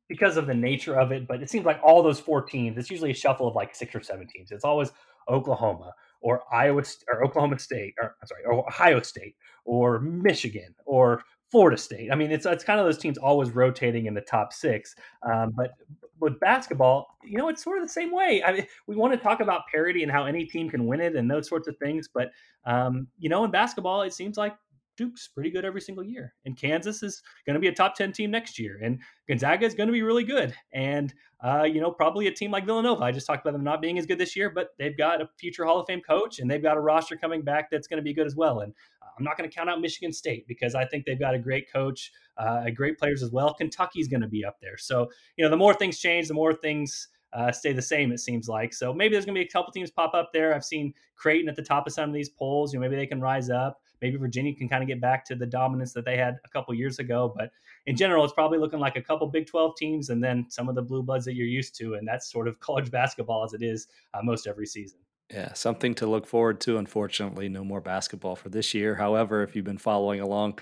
because 0.09 0.35
of 0.35 0.45
the 0.45 0.53
nature 0.53 0.99
of 0.99 1.13
it, 1.13 1.25
but 1.25 1.41
it 1.41 1.49
seems 1.49 1.65
like 1.65 1.79
all 1.81 2.03
those 2.03 2.19
four 2.19 2.41
teams, 2.41 2.77
it's 2.77 2.91
usually 2.91 3.11
a 3.11 3.15
shuffle 3.15 3.47
of 3.47 3.55
like 3.55 3.73
six 3.73 3.95
or 3.95 4.03
seven 4.03 4.27
teams. 4.27 4.51
It's 4.51 4.65
always 4.65 4.91
Oklahoma 5.29 5.93
or 6.19 6.43
Iowa 6.51 6.83
or 7.07 7.23
Oklahoma 7.23 7.57
State, 7.59 7.95
or 8.01 8.17
I'm 8.21 8.27
sorry, 8.27 8.43
or 8.43 8.67
Ohio 8.67 9.01
State 9.01 9.35
or 9.63 9.99
Michigan 10.01 10.75
or 10.85 11.23
Florida 11.51 11.77
State. 11.77 12.11
I 12.11 12.15
mean, 12.15 12.31
it's 12.31 12.45
it's 12.45 12.63
kind 12.63 12.79
of 12.79 12.85
those 12.85 12.97
teams 12.97 13.17
always 13.17 13.51
rotating 13.51 14.05
in 14.05 14.13
the 14.13 14.21
top 14.21 14.53
six. 14.53 14.95
Um, 15.23 15.51
but 15.55 15.71
with 16.19 16.39
basketball, 16.39 17.17
you 17.23 17.37
know, 17.37 17.49
it's 17.49 17.63
sort 17.63 17.77
of 17.77 17.83
the 17.83 17.91
same 17.91 18.11
way. 18.11 18.41
I 18.43 18.53
mean, 18.53 18.67
we 18.87 18.95
want 18.95 19.13
to 19.13 19.19
talk 19.19 19.41
about 19.41 19.67
parity 19.71 20.03
and 20.03 20.11
how 20.11 20.25
any 20.25 20.45
team 20.45 20.69
can 20.69 20.85
win 20.85 21.01
it 21.01 21.15
and 21.15 21.29
those 21.29 21.49
sorts 21.49 21.67
of 21.67 21.77
things. 21.77 22.07
But 22.13 22.31
um, 22.65 23.07
you 23.19 23.27
know, 23.27 23.43
in 23.43 23.51
basketball, 23.51 24.03
it 24.03 24.13
seems 24.13 24.37
like 24.37 24.55
Duke's 24.97 25.27
pretty 25.27 25.49
good 25.49 25.65
every 25.65 25.81
single 25.81 26.03
year, 26.03 26.33
and 26.45 26.57
Kansas 26.57 27.03
is 27.03 27.21
going 27.45 27.55
to 27.55 27.59
be 27.59 27.67
a 27.67 27.73
top 27.73 27.95
ten 27.95 28.11
team 28.13 28.31
next 28.31 28.57
year, 28.57 28.79
and 28.81 28.99
Gonzaga 29.27 29.65
is 29.65 29.73
going 29.73 29.87
to 29.87 29.93
be 29.93 30.03
really 30.03 30.23
good, 30.23 30.53
and 30.73 31.13
uh, 31.43 31.63
you 31.63 31.81
know, 31.81 31.91
probably 31.91 32.27
a 32.27 32.31
team 32.31 32.51
like 32.51 32.65
Villanova. 32.65 33.03
I 33.03 33.11
just 33.11 33.25
talked 33.25 33.41
about 33.41 33.53
them 33.53 33.63
not 33.63 33.81
being 33.81 33.97
as 33.97 34.05
good 34.05 34.19
this 34.19 34.35
year, 34.35 34.49
but 34.49 34.69
they've 34.77 34.97
got 34.97 35.21
a 35.21 35.29
future 35.39 35.65
Hall 35.65 35.79
of 35.79 35.87
Fame 35.87 36.01
coach, 36.01 36.39
and 36.39 36.49
they've 36.49 36.61
got 36.61 36.77
a 36.77 36.81
roster 36.81 37.15
coming 37.17 37.41
back 37.41 37.71
that's 37.71 37.87
going 37.87 37.97
to 37.97 38.03
be 38.03 38.13
good 38.13 38.27
as 38.27 38.35
well. 38.35 38.59
And 38.59 38.73
I'm 39.21 39.25
not 39.25 39.37
going 39.37 39.47
to 39.47 39.55
count 39.55 39.69
out 39.69 39.79
Michigan 39.79 40.11
State 40.11 40.47
because 40.47 40.73
I 40.73 40.83
think 40.83 41.05
they've 41.05 41.19
got 41.19 41.35
a 41.35 41.39
great 41.39 41.71
coach, 41.71 42.11
uh, 42.37 42.71
great 42.71 42.97
players 42.97 43.21
as 43.21 43.29
well. 43.29 43.53
Kentucky's 43.53 44.07
going 44.07 44.21
to 44.21 44.27
be 44.27 44.43
up 44.43 44.59
there. 44.59 44.75
So, 44.77 45.11
you 45.37 45.43
know, 45.43 45.49
the 45.51 45.57
more 45.57 45.75
things 45.75 45.99
change, 45.99 46.27
the 46.27 46.33
more 46.33 46.53
things 46.53 47.09
uh, 47.33 47.51
stay 47.51 47.71
the 47.71 47.83
same, 47.83 48.11
it 48.11 48.19
seems 48.19 48.49
like. 48.49 48.73
So 48.73 48.91
maybe 48.91 49.13
there's 49.13 49.25
going 49.25 49.35
to 49.35 49.41
be 49.41 49.45
a 49.45 49.51
couple 49.51 49.71
teams 49.71 49.91
pop 49.91 50.15
up 50.15 50.31
there. 50.33 50.55
I've 50.55 50.65
seen 50.65 50.95
Creighton 51.15 51.47
at 51.49 51.55
the 51.55 51.61
top 51.61 51.85
of 51.85 51.93
some 51.93 52.09
of 52.09 52.15
these 52.15 52.29
polls. 52.29 52.73
You 52.73 52.79
know, 52.79 52.81
maybe 52.81 52.95
they 52.95 53.05
can 53.05 53.21
rise 53.21 53.51
up. 53.51 53.79
Maybe 54.01 54.17
Virginia 54.17 54.55
can 54.55 54.67
kind 54.67 54.81
of 54.81 54.87
get 54.87 54.99
back 54.99 55.23
to 55.25 55.35
the 55.35 55.45
dominance 55.45 55.93
that 55.93 56.03
they 56.03 56.17
had 56.17 56.39
a 56.43 56.49
couple 56.49 56.73
years 56.73 56.97
ago. 56.97 57.31
But 57.37 57.51
in 57.85 57.95
general, 57.95 58.25
it's 58.25 58.33
probably 58.33 58.57
looking 58.57 58.79
like 58.79 58.95
a 58.95 59.01
couple 59.03 59.27
Big 59.27 59.45
12 59.45 59.75
teams 59.77 60.09
and 60.09 60.23
then 60.23 60.47
some 60.49 60.67
of 60.67 60.73
the 60.73 60.81
blue 60.81 61.03
bloods 61.03 61.25
that 61.25 61.35
you're 61.35 61.45
used 61.45 61.75
to. 61.77 61.93
And 61.93 62.07
that's 62.07 62.31
sort 62.31 62.47
of 62.47 62.59
college 62.59 62.89
basketball 62.89 63.43
as 63.43 63.53
it 63.53 63.61
is 63.61 63.87
uh, 64.15 64.21
most 64.23 64.47
every 64.47 64.65
season. 64.65 64.97
Yeah, 65.31 65.53
something 65.53 65.95
to 65.95 66.07
look 66.07 66.27
forward 66.27 66.59
to. 66.61 66.77
Unfortunately, 66.77 67.47
no 67.47 67.63
more 67.63 67.79
basketball 67.79 68.35
for 68.35 68.49
this 68.49 68.73
year. 68.73 68.95
However, 68.95 69.43
if 69.43 69.55
you've 69.55 69.65
been 69.65 69.77
following 69.77 70.19
along, 70.19 70.59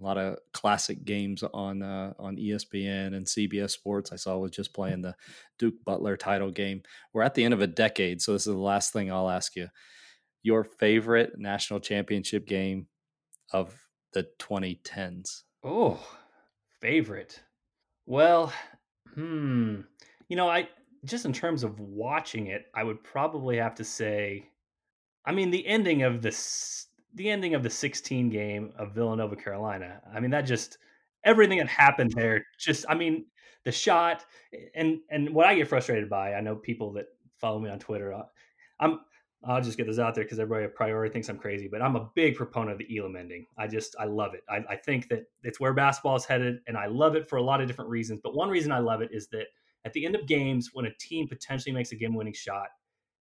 a 0.00 0.04
lot 0.04 0.16
of 0.16 0.38
classic 0.52 1.04
games 1.04 1.42
on 1.42 1.82
uh, 1.82 2.12
on 2.18 2.36
ESPN 2.36 3.14
and 3.14 3.26
CBS 3.26 3.70
Sports. 3.70 4.12
I 4.12 4.16
saw 4.16 4.38
was 4.38 4.52
just 4.52 4.74
playing 4.74 5.02
the 5.02 5.14
Duke 5.58 5.84
Butler 5.84 6.16
title 6.16 6.50
game. 6.50 6.82
We're 7.12 7.22
at 7.22 7.34
the 7.34 7.44
end 7.44 7.54
of 7.54 7.60
a 7.60 7.66
decade, 7.66 8.22
so 8.22 8.32
this 8.32 8.46
is 8.46 8.54
the 8.54 8.58
last 8.60 8.92
thing 8.92 9.10
I'll 9.10 9.30
ask 9.30 9.54
you. 9.56 9.68
Your 10.42 10.64
favorite 10.64 11.32
national 11.38 11.80
championship 11.80 12.46
game 12.46 12.86
of 13.52 13.74
the 14.12 14.26
2010s? 14.38 15.42
Oh, 15.62 15.98
favorite. 16.80 17.42
Well, 18.06 18.52
hmm. 19.14 19.80
You 20.28 20.36
know, 20.36 20.48
I 20.48 20.68
just 21.04 21.24
in 21.24 21.32
terms 21.32 21.62
of 21.62 21.78
watching 21.80 22.48
it, 22.48 22.66
I 22.74 22.84
would 22.84 23.02
probably 23.02 23.56
have 23.56 23.74
to 23.76 23.84
say, 23.84 24.48
I 25.24 25.32
mean, 25.32 25.50
the 25.50 25.66
ending 25.66 26.02
of 26.02 26.22
this, 26.22 26.86
the 27.14 27.30
ending 27.30 27.54
of 27.54 27.62
the 27.62 27.70
16 27.70 28.28
game 28.28 28.72
of 28.78 28.94
Villanova 28.94 29.36
Carolina. 29.36 30.00
I 30.12 30.20
mean, 30.20 30.30
that 30.30 30.42
just 30.42 30.78
everything 31.24 31.58
that 31.58 31.68
happened 31.68 32.12
there. 32.12 32.44
Just, 32.58 32.84
I 32.88 32.94
mean, 32.94 33.26
the 33.66 33.72
shot 33.72 34.24
and 34.74 35.00
and 35.10 35.34
what 35.34 35.44
I 35.44 35.54
get 35.56 35.68
frustrated 35.68 36.08
by. 36.08 36.34
I 36.34 36.40
know 36.40 36.54
people 36.54 36.92
that 36.94 37.06
follow 37.38 37.58
me 37.58 37.68
on 37.68 37.80
Twitter. 37.80 38.14
Uh, 38.14 38.22
I'm 38.80 39.00
I'll 39.44 39.60
just 39.60 39.76
get 39.76 39.86
this 39.86 39.98
out 39.98 40.14
there 40.14 40.24
because 40.24 40.38
everybody 40.38 40.64
a 40.64 40.68
priori 40.68 41.10
thinks 41.10 41.28
I'm 41.28 41.36
crazy, 41.36 41.68
but 41.68 41.82
I'm 41.82 41.96
a 41.96 42.08
big 42.14 42.36
proponent 42.36 42.72
of 42.72 42.78
the 42.78 42.98
Elam 42.98 43.16
ending. 43.16 43.44
I 43.58 43.66
just 43.66 43.96
I 43.98 44.04
love 44.04 44.34
it. 44.34 44.42
I, 44.48 44.64
I 44.70 44.76
think 44.76 45.08
that 45.08 45.24
it's 45.42 45.58
where 45.58 45.74
basketball 45.74 46.14
is 46.14 46.24
headed, 46.24 46.60
and 46.68 46.76
I 46.76 46.86
love 46.86 47.16
it 47.16 47.28
for 47.28 47.36
a 47.36 47.42
lot 47.42 47.60
of 47.60 47.66
different 47.66 47.90
reasons. 47.90 48.20
But 48.22 48.36
one 48.36 48.48
reason 48.48 48.70
I 48.70 48.78
love 48.78 49.02
it 49.02 49.10
is 49.12 49.26
that 49.28 49.46
at 49.86 49.92
the 49.92 50.04
end 50.04 50.16
of 50.16 50.26
games 50.26 50.70
when 50.72 50.86
a 50.86 50.94
team 50.98 51.28
potentially 51.28 51.72
makes 51.72 51.92
a 51.92 51.96
game 51.96 52.14
winning 52.14 52.34
shot, 52.34 52.66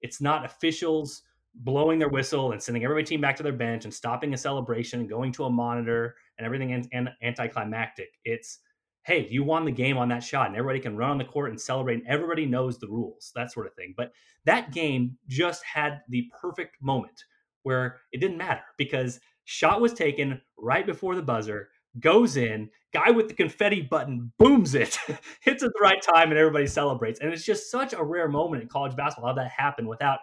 it's 0.02 0.20
not 0.20 0.44
officials 0.44 1.22
blowing 1.60 2.00
their 2.00 2.10
whistle 2.10 2.52
and 2.52 2.62
sending 2.62 2.84
every 2.84 3.04
team 3.04 3.22
back 3.22 3.36
to 3.38 3.44
their 3.44 3.54
bench 3.54 3.86
and 3.86 3.94
stopping 3.94 4.34
a 4.34 4.38
celebration 4.38 5.00
and 5.00 5.10
going 5.10 5.32
to 5.32 5.46
a 5.46 5.50
monitor 5.50 6.16
and 6.38 6.46
everything 6.46 6.74
an- 6.74 6.90
an- 6.92 7.16
anticlimactic. 7.22 8.10
It's 8.26 8.60
hey, 9.06 9.28
you 9.30 9.44
won 9.44 9.66
the 9.66 9.72
game 9.72 10.00
on 10.00 10.10
that 10.10 10.24
shot, 10.24 10.48
and 10.48 10.56
everybody 10.56 10.80
can 10.80 10.98
run 10.98 11.12
on 11.12 11.18
the 11.20 11.24
court 11.24 11.52
and 11.52 11.62
celebrate, 11.62 12.00
and 12.00 12.08
everybody 12.08 12.44
knows 12.44 12.80
the 12.80 12.88
rules, 12.88 13.32
that 13.36 13.52
sort 13.52 13.68
of 13.68 13.74
thing. 13.76 13.94
But 13.96 14.12
that 14.46 14.72
game 14.72 15.16
just 15.28 15.64
had 15.64 16.02
the 16.10 16.28
perfect 16.42 16.82
moment 16.82 17.24
where 17.62 18.00
it 18.12 18.20
didn't 18.20 18.38
matter 18.38 18.64
because 18.80 19.20
shot 19.44 19.80
was 19.80 19.94
taken 19.94 20.42
right 20.58 20.88
before 20.88 21.16
the 21.16 21.22
buzzer 21.22 21.70
goes 22.00 22.38
in, 22.38 22.70
guy 22.94 23.12
with 23.12 23.28
the 23.28 23.34
confetti 23.34 23.82
button 23.82 24.32
booms 24.38 24.76
it, 24.76 24.98
hits 25.42 25.64
at 25.64 25.72
the 25.74 25.82
right 25.82 26.02
time, 26.02 26.30
and 26.30 26.38
everybody 26.38 26.68
celebrates. 26.68 27.20
And 27.20 27.32
it's 27.32 27.46
just 27.46 27.72
such 27.72 27.94
a 27.94 28.04
rare 28.04 28.28
moment 28.28 28.64
in 28.64 28.70
college 28.70 28.96
basketball 28.96 29.30
how 29.30 29.36
that 29.36 29.52
happened 29.52 29.88
without 29.88 30.20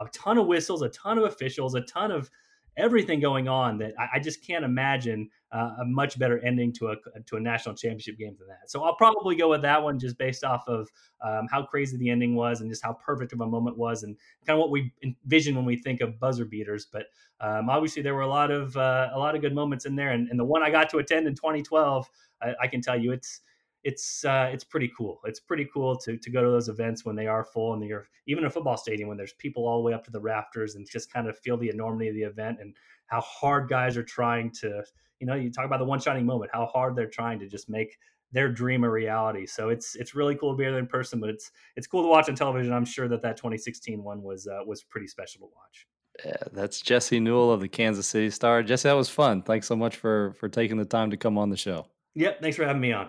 a 0.00 0.06
ton 0.08 0.38
of 0.38 0.46
whistles, 0.46 0.82
a 0.82 0.88
ton 0.88 1.18
of 1.18 1.24
officials, 1.24 1.74
a 1.74 1.82
ton 1.82 2.10
of 2.10 2.30
everything 2.76 3.20
going 3.20 3.48
on 3.48 3.78
that 3.78 3.94
I, 3.98 4.08
I 4.14 4.18
just 4.18 4.44
can't 4.46 4.64
imagine 4.64 5.28
uh, 5.52 5.70
a 5.80 5.84
much 5.84 6.18
better 6.18 6.38
ending 6.44 6.72
to 6.72 6.88
a 6.88 6.96
to 7.26 7.36
a 7.36 7.40
national 7.40 7.74
championship 7.74 8.16
game 8.18 8.36
than 8.38 8.48
that. 8.48 8.70
So 8.70 8.84
I'll 8.84 8.94
probably 8.94 9.34
go 9.34 9.50
with 9.50 9.62
that 9.62 9.82
one 9.82 9.98
just 9.98 10.16
based 10.16 10.44
off 10.44 10.68
of 10.68 10.88
um, 11.20 11.48
how 11.50 11.62
crazy 11.62 11.96
the 11.96 12.08
ending 12.08 12.34
was 12.36 12.60
and 12.60 12.70
just 12.70 12.84
how 12.84 12.92
perfect 12.92 13.32
of 13.32 13.40
a 13.40 13.46
moment 13.46 13.76
was 13.76 14.02
and 14.02 14.16
kind 14.46 14.56
of 14.56 14.60
what 14.60 14.70
we 14.70 14.92
envision 15.02 15.56
when 15.56 15.64
we 15.64 15.76
think 15.76 16.00
of 16.00 16.20
buzzer 16.20 16.44
beaters. 16.44 16.86
But 16.90 17.06
um, 17.40 17.68
obviously 17.68 18.02
there 18.02 18.14
were 18.14 18.20
a 18.20 18.28
lot 18.28 18.50
of 18.50 18.76
uh, 18.76 19.10
a 19.12 19.18
lot 19.18 19.34
of 19.34 19.40
good 19.40 19.54
moments 19.54 19.86
in 19.86 19.96
there, 19.96 20.10
and, 20.10 20.28
and, 20.28 20.38
the 20.38 20.44
one 20.44 20.62
I 20.62 20.70
got 20.70 20.90
to 20.90 20.98
attend 20.98 21.26
in 21.26 21.34
2012, 21.34 22.08
I, 22.42 22.54
I 22.62 22.66
can 22.66 22.80
tell 22.80 22.98
you 22.98 23.12
it's 23.12 23.40
it's 23.84 24.24
uh, 24.24 24.50
it's 24.52 24.64
pretty 24.64 24.90
cool. 24.96 25.20
It's 25.24 25.40
pretty 25.40 25.66
cool 25.72 25.96
to 25.98 26.16
to 26.16 26.30
go 26.30 26.42
to 26.42 26.50
those 26.50 26.68
events 26.68 27.04
when 27.04 27.16
they 27.16 27.26
are 27.26 27.44
full 27.44 27.74
and 27.74 27.82
you're 27.84 28.08
even 28.26 28.44
a 28.44 28.50
football 28.50 28.76
stadium 28.76 29.08
when 29.08 29.16
there's 29.16 29.32
people 29.34 29.66
all 29.66 29.78
the 29.78 29.84
way 29.84 29.94
up 29.94 30.04
to 30.04 30.10
the 30.10 30.20
rafters 30.20 30.74
and 30.74 30.88
just 30.88 31.12
kind 31.12 31.28
of 31.28 31.38
feel 31.38 31.56
the 31.56 31.70
enormity 31.70 32.08
of 32.08 32.14
the 32.14 32.22
event 32.22 32.58
and 32.60 32.74
how 33.06 33.20
hard 33.20 33.68
guys 33.68 33.96
are 33.96 34.02
trying 34.02 34.50
to 34.50 34.82
you 35.18 35.26
know 35.26 35.34
you 35.34 35.50
talk 35.50 35.64
about 35.64 35.78
the 35.78 35.84
one 35.84 35.98
shining 35.98 36.26
moment 36.26 36.50
how 36.52 36.66
hard 36.66 36.94
they're 36.94 37.08
trying 37.08 37.38
to 37.38 37.48
just 37.48 37.68
make 37.70 37.96
their 38.32 38.48
dream 38.48 38.84
a 38.84 38.90
reality. 38.90 39.46
So 39.46 39.68
it's 39.70 39.96
it's 39.96 40.14
really 40.14 40.34
cool 40.34 40.52
to 40.52 40.56
be 40.56 40.64
there 40.64 40.78
in 40.78 40.86
person, 40.86 41.20
but 41.20 41.30
it's 41.30 41.50
it's 41.76 41.86
cool 41.86 42.02
to 42.02 42.08
watch 42.08 42.28
on 42.28 42.34
television. 42.34 42.72
I'm 42.72 42.84
sure 42.84 43.08
that 43.08 43.22
that 43.22 43.36
2016 43.36 44.02
one 44.02 44.22
was 44.22 44.46
uh, 44.46 44.60
was 44.66 44.82
pretty 44.82 45.06
special 45.06 45.40
to 45.40 45.46
watch. 45.54 45.86
Yeah, 46.24 46.48
that's 46.52 46.80
Jesse 46.80 47.20
Newell 47.20 47.50
of 47.50 47.60
the 47.60 47.68
Kansas 47.68 48.06
City 48.06 48.30
Star. 48.30 48.62
Jesse, 48.62 48.88
that 48.88 48.94
was 48.94 49.08
fun. 49.08 49.42
Thanks 49.42 49.66
so 49.66 49.76
much 49.76 49.96
for 49.96 50.34
for 50.38 50.48
taking 50.48 50.76
the 50.76 50.84
time 50.84 51.10
to 51.10 51.16
come 51.16 51.38
on 51.38 51.50
the 51.50 51.56
show. 51.56 51.86
Yep, 52.14 52.40
thanks 52.40 52.56
for 52.56 52.64
having 52.64 52.82
me 52.82 52.92
on. 52.92 53.08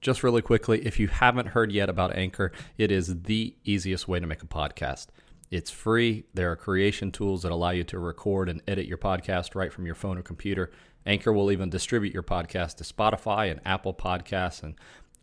Just 0.00 0.22
really 0.22 0.40
quickly, 0.40 0.86
if 0.86 0.98
you 0.98 1.08
haven't 1.08 1.48
heard 1.48 1.70
yet 1.70 1.90
about 1.90 2.16
Anchor, 2.16 2.52
it 2.78 2.90
is 2.90 3.22
the 3.22 3.54
easiest 3.64 4.08
way 4.08 4.18
to 4.18 4.26
make 4.26 4.42
a 4.42 4.46
podcast. 4.46 5.08
It's 5.50 5.70
free. 5.70 6.24
There 6.32 6.50
are 6.50 6.56
creation 6.56 7.12
tools 7.12 7.42
that 7.42 7.52
allow 7.52 7.70
you 7.70 7.84
to 7.84 7.98
record 7.98 8.48
and 8.48 8.62
edit 8.66 8.86
your 8.86 8.96
podcast 8.96 9.54
right 9.54 9.70
from 9.70 9.84
your 9.84 9.94
phone 9.94 10.16
or 10.16 10.22
computer. 10.22 10.70
Anchor 11.04 11.34
will 11.34 11.52
even 11.52 11.68
distribute 11.68 12.14
your 12.14 12.22
podcast 12.22 12.76
to 12.76 12.84
Spotify 12.84 13.50
and 13.50 13.60
Apple 13.66 13.92
Podcasts 13.92 14.62
and 14.62 14.74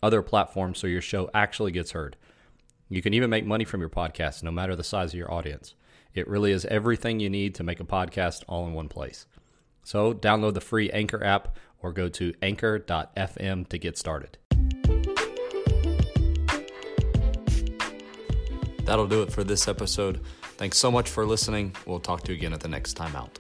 other 0.04 0.22
platforms 0.22 0.78
so 0.78 0.86
your 0.86 1.02
show 1.02 1.30
actually 1.34 1.72
gets 1.72 1.92
heard. 1.92 2.16
You 2.88 3.02
can 3.02 3.16
even 3.16 3.32
make 3.32 3.46
money 3.46 3.66
from 3.66 3.80
your 3.80 3.90
podcast 3.90 4.44
no 4.44 4.52
matter 4.52 4.76
the 4.76 4.84
size 4.84 5.12
of 5.12 5.18
your 5.18 5.32
audience. 5.32 5.74
It 6.14 6.28
really 6.28 6.52
is 6.52 6.66
everything 6.66 7.20
you 7.20 7.32
need 7.32 7.56
to 7.56 7.64
make 7.64 7.80
a 7.80 7.84
podcast 7.84 8.44
all 8.48 8.68
in 8.68 8.74
one 8.74 8.90
place. 8.90 9.26
So 9.84 10.14
download 10.14 10.54
the 10.54 10.62
free 10.62 10.92
Anchor 10.92 11.24
app 11.24 11.58
or 11.82 11.94
go 11.94 12.10
to 12.10 12.34
anchor.fm 12.44 13.68
to 13.70 13.78
get 13.80 13.98
started. 13.98 14.38
That'll 18.88 19.06
do 19.06 19.22
it 19.22 19.34
for 19.34 19.44
this 19.44 19.68
episode. 19.68 20.22
Thanks 20.56 20.78
so 20.78 20.90
much 20.90 21.10
for 21.10 21.26
listening. 21.26 21.76
We'll 21.86 22.00
talk 22.00 22.24
to 22.24 22.32
you 22.32 22.38
again 22.38 22.54
at 22.54 22.62
the 22.62 22.70
next 22.70 22.94
time 22.94 23.18
out. 23.18 23.38